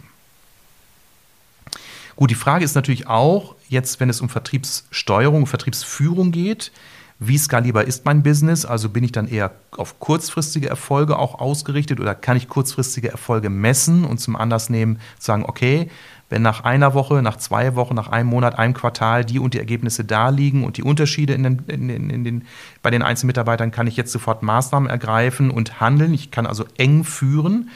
Gut, 2.15 2.29
die 2.29 2.35
Frage 2.35 2.63
ist 2.63 2.75
natürlich 2.75 3.07
auch, 3.07 3.55
jetzt, 3.67 3.99
wenn 3.99 4.09
es 4.09 4.21
um 4.21 4.29
Vertriebssteuerung, 4.29 5.47
Vertriebsführung 5.47 6.31
geht, 6.31 6.71
wie 7.19 7.37
skalierbar 7.37 7.85
ist 7.85 8.03
mein 8.05 8.23
Business? 8.23 8.65
Also 8.65 8.89
bin 8.89 9.03
ich 9.03 9.13
dann 9.13 9.27
eher 9.27 9.51
auf 9.71 9.99
kurzfristige 9.99 10.67
Erfolge 10.67 11.17
auch 11.17 11.39
ausgerichtet 11.39 11.99
oder 11.99 12.13
kann 12.13 12.35
ich 12.35 12.49
kurzfristige 12.49 13.09
Erfolge 13.09 13.49
messen 13.49 14.03
und 14.03 14.19
zum 14.19 14.35
Anlass 14.35 14.69
nehmen, 14.69 14.99
sagen, 15.17 15.45
okay, 15.45 15.89
wenn 16.29 16.41
nach 16.41 16.63
einer 16.65 16.93
Woche, 16.93 17.21
nach 17.21 17.37
zwei 17.37 17.75
Wochen, 17.75 17.95
nach 17.95 18.09
einem 18.09 18.29
Monat, 18.29 18.57
einem 18.57 18.73
Quartal 18.73 19.23
die 19.23 19.39
und 19.39 19.53
die 19.53 19.59
Ergebnisse 19.59 20.03
da 20.03 20.29
liegen 20.29 20.63
und 20.65 20.77
die 20.77 20.83
Unterschiede 20.83 21.33
in 21.33 21.43
den, 21.43 21.63
in 21.67 21.87
den, 21.87 22.09
in 22.09 22.23
den, 22.23 22.45
bei 22.81 22.89
den 22.89 23.03
einzelnen 23.03 23.27
Mitarbeitern, 23.27 23.71
kann 23.71 23.87
ich 23.87 23.95
jetzt 23.95 24.11
sofort 24.11 24.43
Maßnahmen 24.43 24.89
ergreifen 24.89 25.51
und 25.51 25.79
handeln. 25.79 26.13
Ich 26.13 26.31
kann 26.31 26.45
also 26.45 26.65
eng 26.77 27.03
führen. 27.03 27.69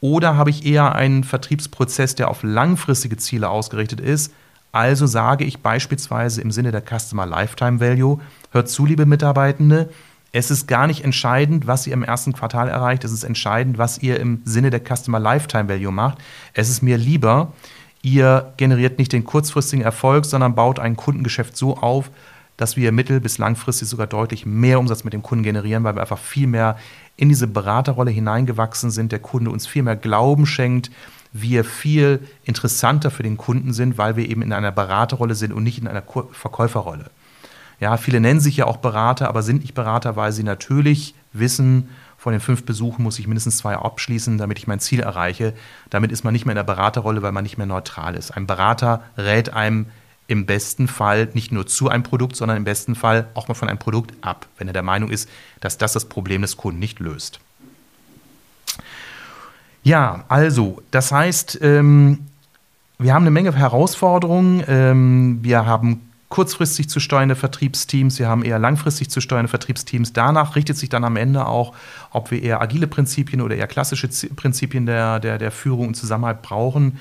Oder 0.00 0.36
habe 0.36 0.50
ich 0.50 0.66
eher 0.66 0.94
einen 0.94 1.24
Vertriebsprozess, 1.24 2.14
der 2.14 2.28
auf 2.28 2.42
langfristige 2.42 3.16
Ziele 3.16 3.48
ausgerichtet 3.48 4.00
ist? 4.00 4.32
Also 4.72 5.06
sage 5.06 5.44
ich 5.44 5.60
beispielsweise 5.60 6.40
im 6.40 6.50
Sinne 6.50 6.70
der 6.70 6.82
Customer 6.82 7.26
Lifetime 7.26 7.80
Value, 7.80 8.20
hört 8.52 8.68
zu, 8.68 8.86
liebe 8.86 9.06
Mitarbeitende, 9.06 9.88
es 10.32 10.50
ist 10.50 10.68
gar 10.68 10.86
nicht 10.86 11.04
entscheidend, 11.04 11.66
was 11.66 11.86
ihr 11.86 11.92
im 11.92 12.04
ersten 12.04 12.32
Quartal 12.32 12.68
erreicht. 12.68 13.02
Es 13.02 13.10
ist 13.10 13.24
entscheidend, 13.24 13.78
was 13.78 13.98
ihr 13.98 14.20
im 14.20 14.42
Sinne 14.44 14.70
der 14.70 14.80
Customer 14.80 15.18
Lifetime 15.18 15.68
Value 15.68 15.90
macht. 15.90 16.18
Es 16.54 16.70
ist 16.70 16.82
mir 16.82 16.96
lieber, 16.96 17.52
ihr 18.02 18.52
generiert 18.56 18.98
nicht 18.98 19.12
den 19.12 19.24
kurzfristigen 19.24 19.84
Erfolg, 19.84 20.24
sondern 20.24 20.54
baut 20.54 20.78
ein 20.78 20.96
Kundengeschäft 20.96 21.56
so 21.56 21.76
auf, 21.76 22.10
dass 22.56 22.76
wir 22.76 22.92
mittel- 22.92 23.20
bis 23.20 23.38
langfristig 23.38 23.88
sogar 23.88 24.06
deutlich 24.06 24.46
mehr 24.46 24.78
Umsatz 24.78 25.02
mit 25.02 25.14
dem 25.14 25.22
Kunden 25.22 25.42
generieren, 25.42 25.82
weil 25.82 25.96
wir 25.96 26.02
einfach 26.02 26.18
viel 26.18 26.46
mehr 26.46 26.76
in 27.16 27.28
diese 27.28 27.48
Beraterrolle 27.48 28.10
hineingewachsen 28.12 28.90
sind, 28.90 29.10
der 29.12 29.18
Kunde 29.18 29.50
uns 29.50 29.66
viel 29.66 29.82
mehr 29.82 29.96
Glauben 29.96 30.46
schenkt, 30.46 30.90
wir 31.32 31.64
viel 31.64 32.26
interessanter 32.44 33.10
für 33.10 33.22
den 33.22 33.36
Kunden 33.36 33.72
sind, 33.72 33.98
weil 33.98 34.16
wir 34.16 34.28
eben 34.28 34.42
in 34.42 34.52
einer 34.52 34.72
Beraterrolle 34.72 35.34
sind 35.34 35.52
und 35.52 35.62
nicht 35.62 35.78
in 35.78 35.86
einer 35.86 36.02
Verkäuferrolle. 36.32 37.10
Ja, 37.78 37.96
viele 37.96 38.20
nennen 38.20 38.40
sich 38.40 38.58
ja 38.58 38.66
auch 38.66 38.76
Berater, 38.76 39.28
aber 39.28 39.42
sind 39.42 39.62
nicht 39.62 39.74
Berater, 39.74 40.16
weil 40.16 40.32
sie 40.32 40.42
natürlich 40.42 41.14
wissen, 41.32 41.88
von 42.18 42.32
den 42.32 42.40
fünf 42.40 42.64
Besuchen 42.64 43.02
muss 43.02 43.18
ich 43.18 43.26
mindestens 43.26 43.56
zwei 43.56 43.76
abschließen, 43.76 44.36
damit 44.36 44.58
ich 44.58 44.66
mein 44.66 44.78
Ziel 44.78 45.00
erreiche. 45.00 45.54
Damit 45.88 46.12
ist 46.12 46.22
man 46.22 46.34
nicht 46.34 46.44
mehr 46.44 46.52
in 46.52 46.56
der 46.56 46.64
Beraterrolle, 46.64 47.22
weil 47.22 47.32
man 47.32 47.44
nicht 47.44 47.56
mehr 47.56 47.66
neutral 47.66 48.14
ist. 48.14 48.32
Ein 48.32 48.46
Berater 48.46 49.02
rät 49.16 49.54
einem 49.54 49.86
im 50.26 50.44
besten 50.44 50.86
Fall 50.86 51.30
nicht 51.32 51.50
nur 51.50 51.66
zu 51.66 51.88
einem 51.88 52.02
Produkt, 52.02 52.36
sondern 52.36 52.58
im 52.58 52.64
besten 52.64 52.94
Fall 52.94 53.28
auch 53.32 53.48
mal 53.48 53.54
von 53.54 53.68
einem 53.68 53.78
Produkt 53.78 54.12
ab, 54.20 54.46
wenn 54.58 54.68
er 54.68 54.74
der 54.74 54.82
Meinung 54.82 55.08
ist, 55.08 55.30
dass 55.60 55.78
das 55.78 55.94
das 55.94 56.04
Problem 56.04 56.42
des 56.42 56.58
Kunden 56.58 56.78
nicht 56.78 57.00
löst. 57.00 57.40
Ja, 59.90 60.22
also, 60.28 60.80
das 60.92 61.10
heißt, 61.10 61.58
ähm, 61.62 62.20
wir 63.00 63.12
haben 63.12 63.24
eine 63.24 63.32
Menge 63.32 63.52
Herausforderungen. 63.52 64.62
Ähm, 64.68 65.40
wir 65.42 65.66
haben 65.66 66.08
kurzfristig 66.28 66.88
zu 66.88 67.00
steuernde 67.00 67.34
Vertriebsteams, 67.34 68.20
wir 68.20 68.28
haben 68.28 68.44
eher 68.44 68.60
langfristig 68.60 69.10
zu 69.10 69.20
steuernde 69.20 69.48
Vertriebsteams. 69.48 70.12
Danach 70.12 70.54
richtet 70.54 70.76
sich 70.76 70.90
dann 70.90 71.02
am 71.02 71.16
Ende 71.16 71.44
auch, 71.44 71.74
ob 72.12 72.30
wir 72.30 72.40
eher 72.40 72.60
agile 72.60 72.86
Prinzipien 72.86 73.40
oder 73.40 73.56
eher 73.56 73.66
klassische 73.66 74.08
Prinzipien 74.36 74.86
der, 74.86 75.18
der, 75.18 75.38
der 75.38 75.50
Führung 75.50 75.88
und 75.88 75.94
Zusammenhalt 75.94 76.40
brauchen. 76.40 77.00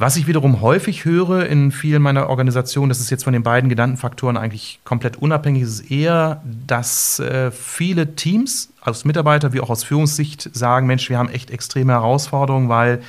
Was 0.00 0.16
ich 0.16 0.28
wiederum 0.28 0.60
häufig 0.60 1.04
höre 1.04 1.46
in 1.46 1.72
vielen 1.72 2.02
meiner 2.02 2.28
Organisationen, 2.28 2.88
das 2.88 3.00
ist 3.00 3.10
jetzt 3.10 3.24
von 3.24 3.32
den 3.32 3.42
beiden 3.42 3.68
genannten 3.68 3.96
Faktoren 3.96 4.36
eigentlich 4.36 4.78
komplett 4.84 5.16
unabhängig, 5.16 5.64
ist 5.64 5.90
eher, 5.90 6.40
dass 6.68 7.18
äh, 7.18 7.50
viele 7.50 8.14
Teams 8.14 8.72
aus 8.80 9.04
Mitarbeiter 9.04 9.52
wie 9.52 9.60
auch 9.60 9.70
aus 9.70 9.82
Führungssicht 9.82 10.50
sagen, 10.54 10.86
Mensch, 10.86 11.10
wir 11.10 11.18
haben 11.18 11.28
echt 11.28 11.50
extreme 11.50 11.94
Herausforderungen, 11.94 12.68
weil 12.68 13.02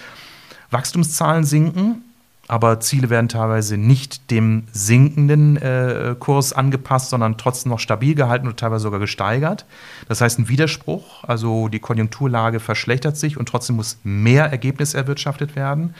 Wachstumszahlen 0.71 1.43
sinken, 1.43 2.01
aber 2.47 2.79
Ziele 2.79 3.11
werden 3.11 3.29
teilweise 3.29 3.77
nicht 3.77 4.31
dem 4.31 4.63
sinkenden 4.71 5.57
äh, 5.57 6.15
Kurs 6.17 6.53
angepasst, 6.53 7.11
sondern 7.11 7.37
trotzdem 7.37 7.69
noch 7.71 7.79
stabil 7.79 8.15
gehalten 8.15 8.47
und 8.47 8.57
teilweise 8.57 8.81
sogar 8.81 8.99
gesteigert. 8.99 9.67
Das 10.07 10.21
heißt 10.21 10.39
ein 10.39 10.49
Widerspruch, 10.49 11.23
also 11.23 11.67
die 11.67 11.79
Konjunkturlage 11.79 12.59
verschlechtert 12.59 13.15
sich 13.15 13.37
und 13.37 13.47
trotzdem 13.47 13.75
muss 13.75 13.99
mehr 14.03 14.45
Ergebnis 14.45 14.95
erwirtschaftet 14.95 15.55
werden. 15.55 15.93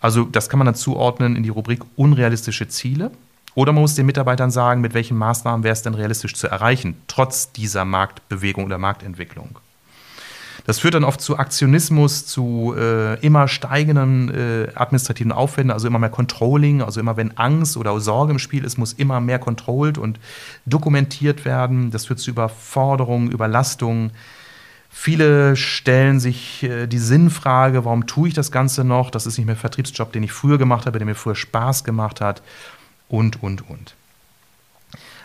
Also 0.00 0.24
das 0.24 0.48
kann 0.48 0.58
man 0.58 0.66
dann 0.66 0.74
zuordnen 0.74 1.36
in 1.36 1.42
die 1.42 1.48
Rubrik 1.50 1.80
unrealistische 1.96 2.68
Ziele. 2.68 3.10
Oder 3.54 3.72
man 3.72 3.82
muss 3.82 3.94
den 3.94 4.06
Mitarbeitern 4.06 4.50
sagen, 4.50 4.80
mit 4.80 4.94
welchen 4.94 5.18
Maßnahmen 5.18 5.64
wäre 5.64 5.72
es 5.72 5.82
denn 5.82 5.94
realistisch 5.94 6.34
zu 6.34 6.46
erreichen, 6.46 6.96
trotz 7.08 7.52
dieser 7.52 7.84
Marktbewegung 7.84 8.64
oder 8.64 8.78
Marktentwicklung. 8.78 9.58
Das 10.66 10.78
führt 10.78 10.94
dann 10.94 11.04
oft 11.04 11.20
zu 11.20 11.38
Aktionismus, 11.38 12.26
zu 12.26 12.74
äh, 12.76 13.18
immer 13.20 13.48
steigenden 13.48 14.30
äh, 14.30 14.68
administrativen 14.74 15.32
Aufwänden, 15.32 15.72
also 15.72 15.88
immer 15.88 15.98
mehr 15.98 16.10
Controlling. 16.10 16.82
Also 16.82 17.00
immer 17.00 17.16
wenn 17.16 17.36
Angst 17.38 17.76
oder 17.76 17.98
Sorge 18.00 18.32
im 18.32 18.38
Spiel 18.38 18.64
ist, 18.64 18.78
muss 18.78 18.92
immer 18.92 19.20
mehr 19.20 19.38
controlled 19.38 19.98
und 19.98 20.20
dokumentiert 20.66 21.44
werden. 21.44 21.90
Das 21.90 22.06
führt 22.06 22.20
zu 22.20 22.30
Überforderungen, 22.30 23.30
Überlastungen. 23.30 24.12
Viele 24.92 25.56
stellen 25.56 26.18
sich 26.18 26.64
äh, 26.64 26.86
die 26.86 26.98
Sinnfrage, 26.98 27.84
warum 27.84 28.06
tue 28.06 28.28
ich 28.28 28.34
das 28.34 28.50
Ganze 28.50 28.84
noch? 28.84 29.10
Das 29.10 29.24
ist 29.24 29.38
nicht 29.38 29.46
mehr 29.46 29.56
Vertriebsjob, 29.56 30.12
den 30.12 30.24
ich 30.24 30.32
früher 30.32 30.58
gemacht 30.58 30.84
habe, 30.84 30.98
der 30.98 31.06
mir 31.06 31.14
früher 31.14 31.36
Spaß 31.36 31.84
gemacht 31.84 32.20
hat 32.20 32.42
und, 33.08 33.42
und, 33.42 33.68
und. 33.70 33.94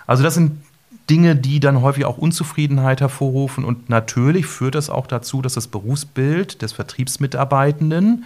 Also 0.08 0.24
das 0.24 0.36
sind 0.36 0.64
Dinge, 1.10 1.36
die 1.36 1.60
dann 1.60 1.82
häufig 1.82 2.06
auch 2.06 2.18
Unzufriedenheit 2.18 3.02
hervorrufen 3.02 3.64
und 3.64 3.90
natürlich 3.90 4.46
führt 4.46 4.76
das 4.76 4.90
auch 4.90 5.08
dazu, 5.08 5.42
dass 5.42 5.54
das 5.54 5.68
Berufsbild 5.68 6.62
des 6.62 6.74
Vertriebsmitarbeitenden 6.74 8.26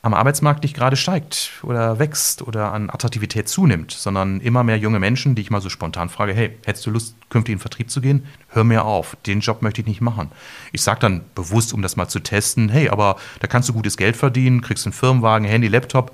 am 0.00 0.14
Arbeitsmarkt 0.14 0.62
nicht 0.62 0.76
gerade 0.76 0.96
steigt 0.96 1.50
oder 1.62 1.98
wächst 1.98 2.42
oder 2.42 2.72
an 2.72 2.88
Attraktivität 2.88 3.48
zunimmt, 3.48 3.90
sondern 3.90 4.40
immer 4.40 4.62
mehr 4.62 4.78
junge 4.78 5.00
Menschen, 5.00 5.34
die 5.34 5.42
ich 5.42 5.50
mal 5.50 5.60
so 5.60 5.68
spontan 5.68 6.08
frage, 6.08 6.32
hey, 6.32 6.56
hättest 6.64 6.86
du 6.86 6.90
Lust, 6.90 7.16
künftig 7.30 7.52
in 7.52 7.56
den 7.56 7.62
Vertrieb 7.62 7.90
zu 7.90 8.00
gehen? 8.00 8.26
Hör 8.48 8.62
mir 8.62 8.84
auf, 8.84 9.16
den 9.26 9.40
Job 9.40 9.60
möchte 9.60 9.80
ich 9.80 9.88
nicht 9.88 10.00
machen. 10.00 10.30
Ich 10.72 10.82
sage 10.82 11.00
dann 11.00 11.24
bewusst, 11.34 11.72
um 11.72 11.82
das 11.82 11.96
mal 11.96 12.08
zu 12.08 12.20
testen, 12.20 12.68
hey, 12.68 12.88
aber 12.90 13.16
da 13.40 13.48
kannst 13.48 13.68
du 13.68 13.72
gutes 13.72 13.96
Geld 13.96 14.16
verdienen, 14.16 14.60
kriegst 14.60 14.86
einen 14.86 14.92
Firmenwagen, 14.92 15.46
Handy, 15.46 15.68
Laptop. 15.68 16.12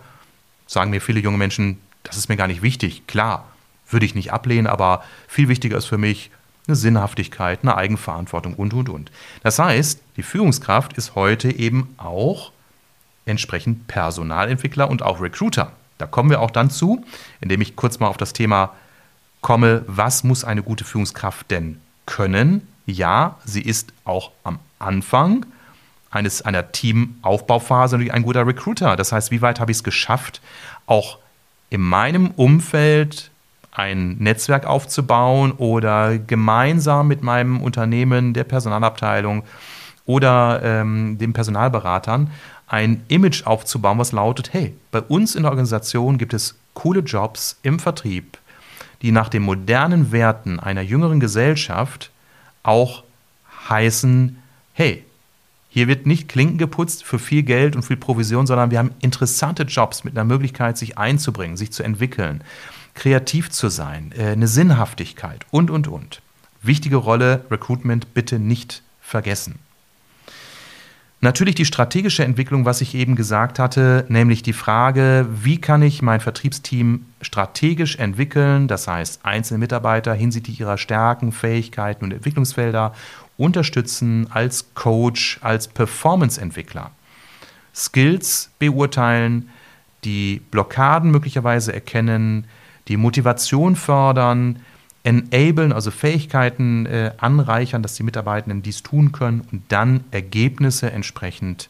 Sagen 0.66 0.90
mir 0.90 1.03
viele 1.03 1.20
junge 1.20 1.37
Menschen, 1.37 1.79
das 2.05 2.16
ist 2.16 2.31
mir 2.31 2.37
gar 2.37 2.47
nicht 2.47 2.62
wichtig. 2.62 3.07
Klar, 3.07 3.44
würde 3.90 4.07
ich 4.07 4.14
nicht 4.14 4.33
ablehnen, 4.33 4.66
aber 4.66 5.05
viel 5.29 5.49
wichtiger 5.49 5.77
ist 5.77 5.85
für 5.85 5.99
mich 5.99 6.31
eine 6.66 6.77
Sinnhaftigkeit, 6.77 7.61
eine 7.62 7.77
Eigenverantwortung 7.77 8.55
und, 8.55 8.73
und, 8.73 8.88
und. 8.88 9.11
Das 9.42 9.59
heißt, 9.59 10.01
die 10.16 10.23
Führungskraft 10.23 10.94
ist 10.94 11.14
heute 11.14 11.55
eben 11.55 11.94
auch 11.99 12.54
entsprechend 13.26 13.87
Personalentwickler 13.87 14.88
und 14.88 15.02
auch 15.02 15.20
Recruiter. 15.20 15.72
Da 15.98 16.06
kommen 16.06 16.30
wir 16.30 16.40
auch 16.40 16.50
dann 16.50 16.70
zu, 16.70 17.04
indem 17.40 17.60
ich 17.60 17.76
kurz 17.76 18.00
mal 18.00 18.08
auf 18.08 18.16
das 18.16 18.32
Thema 18.32 18.74
komme, 19.40 19.84
was 19.87 20.24
muss 20.24 20.44
eine 20.44 20.62
gute 20.62 20.84
Führungskraft 20.84 21.50
denn 21.50 21.80
können? 22.06 22.66
Ja, 22.87 23.37
sie 23.44 23.62
ist 23.62 23.92
auch 24.04 24.32
am 24.42 24.58
Anfang 24.78 25.46
eines, 26.10 26.42
einer 26.42 26.72
Teamaufbauphase 26.72 27.96
natürlich 27.96 28.12
ein 28.12 28.22
guter 28.22 28.46
Recruiter. 28.46 28.96
Das 28.96 29.12
heißt, 29.12 29.30
wie 29.30 29.42
weit 29.42 29.60
habe 29.60 29.70
ich 29.70 29.78
es 29.78 29.84
geschafft, 29.84 30.40
auch 30.87 31.18
in 31.70 31.80
meinem 31.80 32.30
Umfeld 32.30 33.30
ein 33.72 34.16
Netzwerk 34.18 34.66
aufzubauen 34.66 35.52
oder 35.52 36.18
gemeinsam 36.18 37.08
mit 37.08 37.22
meinem 37.22 37.60
Unternehmen, 37.60 38.32
der 38.32 38.44
Personalabteilung 38.44 39.42
oder 40.07 40.61
ähm, 40.62 41.19
den 41.19 41.33
Personalberatern 41.33 42.31
ein 42.67 43.05
Image 43.09 43.47
aufzubauen, 43.47 43.99
was 43.99 44.12
lautet, 44.12 44.53
hey, 44.53 44.75
bei 44.90 45.01
uns 45.01 45.35
in 45.35 45.43
der 45.43 45.53
Organisation 45.53 46.19
gibt 46.19 46.35
es 46.35 46.57
coole 46.75 47.01
Jobs 47.01 47.59
im 47.62 47.79
Vertrieb, 47.79 48.38
die 49.03 49.12
nach 49.12 49.29
den 49.29 49.43
modernen 49.43 50.12
Werten 50.12 50.59
einer 50.61 50.83
jüngeren 50.83 51.21
Gesellschaft 51.21 52.11
auch 52.62 53.05
heißen, 53.69 54.38
hey, 54.73 55.05
hier 55.69 55.88
wird 55.88 56.07
nicht 56.07 56.29
Klinken 56.29 56.59
geputzt 56.59 57.05
für 57.05 57.19
viel 57.19 57.43
Geld 57.43 57.75
und 57.75 57.83
viel 57.83 57.97
Provision, 57.97 58.47
sondern 58.47 58.71
wir 58.71 58.79
haben 58.79 58.95
interessante 59.01 59.64
Jobs 59.64 60.05
mit 60.05 60.17
einer 60.17 60.25
Möglichkeit, 60.25 60.79
sich 60.79 60.99
einzubringen, 60.99 61.57
sich 61.57 61.73
zu 61.73 61.83
entwickeln. 61.83 62.43
kreativ 62.95 63.51
zu 63.51 63.71
sein, 63.71 64.12
äh, 64.17 64.27
eine 64.27 64.47
Sinnhaftigkeit 64.47 65.45
und, 65.51 65.69
und, 65.69 65.88
und. 65.88 66.23
Wichtige 66.62 66.95
Rolle, 66.95 67.45
Recruitment 67.51 68.14
bitte 68.14 68.38
nicht 68.38 68.83
vergessen. 69.01 69.59
Natürlich 71.24 71.54
die 71.54 71.64
strategische 71.64 72.22
Entwicklung, 72.22 72.66
was 72.66 72.82
ich 72.82 72.94
eben 72.94 73.16
gesagt 73.16 73.58
hatte, 73.58 74.04
nämlich 74.10 74.42
die 74.42 74.52
Frage, 74.52 75.26
wie 75.30 75.58
kann 75.58 75.80
ich 75.80 76.02
mein 76.02 76.20
Vertriebsteam 76.20 77.06
strategisch 77.22 77.96
entwickeln, 77.96 78.68
das 78.68 78.87
heißt 78.87 79.24
einzelne 79.24 79.56
Mitarbeiter 79.56 80.12
hinsichtlich 80.12 80.60
ihrer 80.60 80.76
Stärken, 80.76 81.32
Fähigkeiten 81.32 82.04
und 82.04 82.12
Entwicklungsfelder 82.12 82.92
unterstützen 83.38 84.26
als 84.32 84.74
Coach, 84.74 85.38
als 85.40 85.66
Performance-Entwickler. 85.66 86.90
Skills 87.74 88.50
beurteilen, 88.58 89.48
die 90.04 90.42
Blockaden 90.50 91.10
möglicherweise 91.10 91.72
erkennen, 91.72 92.44
die 92.87 92.98
Motivation 92.98 93.76
fördern, 93.76 94.60
enablen, 95.05 95.73
also 95.73 95.90
Fähigkeiten 95.90 96.87
äh, 96.87 97.12
anreichern, 97.19 97.83
dass 97.83 97.95
die 97.95 98.03
Mitarbeitenden 98.03 98.62
dies 98.62 98.83
tun 98.83 99.12
können 99.12 99.47
und 99.53 99.62
dann 99.69 100.05
Ergebnisse 100.11 100.90
entsprechend 100.90 101.69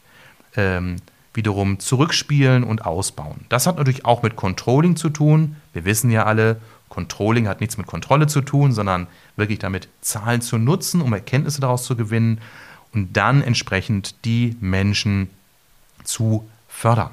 ähm, 0.56 0.96
wiederum 1.34 1.80
zurückspielen 1.80 2.62
und 2.62 2.86
ausbauen. 2.86 3.44
Das 3.48 3.66
hat 3.66 3.76
natürlich 3.76 4.04
auch 4.04 4.22
mit 4.22 4.36
Controlling 4.36 4.94
zu 4.94 5.10
tun. 5.10 5.56
Wir 5.72 5.84
wissen 5.84 6.10
ja 6.10 6.24
alle, 6.24 6.60
Controlling 6.88 7.48
hat 7.48 7.60
nichts 7.60 7.76
mit 7.76 7.88
Kontrolle 7.88 8.28
zu 8.28 8.40
tun, 8.40 8.72
sondern 8.72 9.08
wirklich 9.34 9.58
damit 9.58 9.88
Zahlen 10.00 10.40
zu 10.40 10.58
nutzen, 10.58 11.00
um 11.00 11.12
Erkenntnisse 11.12 11.60
daraus 11.60 11.84
zu 11.84 11.96
gewinnen 11.96 12.40
und 12.92 13.16
dann 13.16 13.42
entsprechend 13.42 14.24
die 14.24 14.56
Menschen 14.60 15.28
zu 16.04 16.48
fördern. 16.68 17.10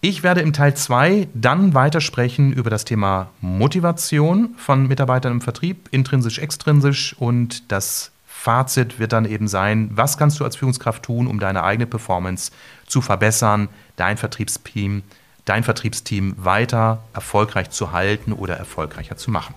Ich 0.00 0.22
werde 0.22 0.42
im 0.42 0.52
Teil 0.52 0.74
2 0.74 1.26
dann 1.34 1.74
weitersprechen 1.74 2.52
über 2.52 2.70
das 2.70 2.84
Thema 2.84 3.30
Motivation 3.40 4.54
von 4.56 4.86
Mitarbeitern 4.86 5.32
im 5.32 5.40
Vertrieb, 5.40 5.88
intrinsisch, 5.90 6.38
extrinsisch 6.38 7.16
und 7.18 7.72
das 7.72 8.12
Fazit 8.24 9.00
wird 9.00 9.12
dann 9.12 9.24
eben 9.24 9.48
sein, 9.48 9.90
was 9.94 10.16
kannst 10.16 10.38
du 10.38 10.44
als 10.44 10.54
Führungskraft 10.54 11.02
tun, 11.02 11.26
um 11.26 11.40
deine 11.40 11.64
eigene 11.64 11.88
Performance 11.88 12.52
zu 12.86 13.00
verbessern, 13.00 13.68
dein 13.96 14.16
Vertriebsteam, 14.16 15.02
dein 15.44 15.64
Vertriebsteam 15.64 16.34
weiter 16.36 17.02
erfolgreich 17.12 17.70
zu 17.70 17.90
halten 17.90 18.32
oder 18.32 18.56
erfolgreicher 18.56 19.16
zu 19.16 19.32
machen. 19.32 19.56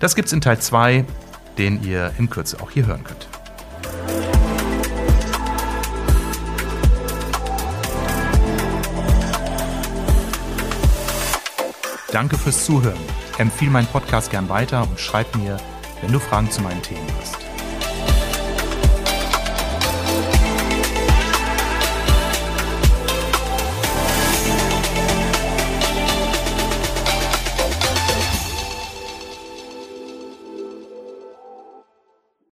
Das 0.00 0.16
gibt 0.16 0.26
es 0.26 0.32
in 0.32 0.40
Teil 0.40 0.58
2, 0.58 1.04
den 1.58 1.84
ihr 1.84 2.12
in 2.18 2.28
Kürze 2.28 2.60
auch 2.60 2.72
hier 2.72 2.86
hören 2.86 3.04
könnt. 3.04 3.28
Danke 12.16 12.38
fürs 12.38 12.64
Zuhören. 12.64 12.96
Empfehle 13.36 13.70
meinen 13.70 13.88
Podcast 13.88 14.30
gern 14.30 14.48
weiter 14.48 14.84
und 14.88 14.98
schreib 14.98 15.36
mir, 15.36 15.58
wenn 16.00 16.12
du 16.12 16.18
Fragen 16.18 16.50
zu 16.50 16.62
meinen 16.62 16.80
Themen 16.80 17.06
hast. 17.20 17.45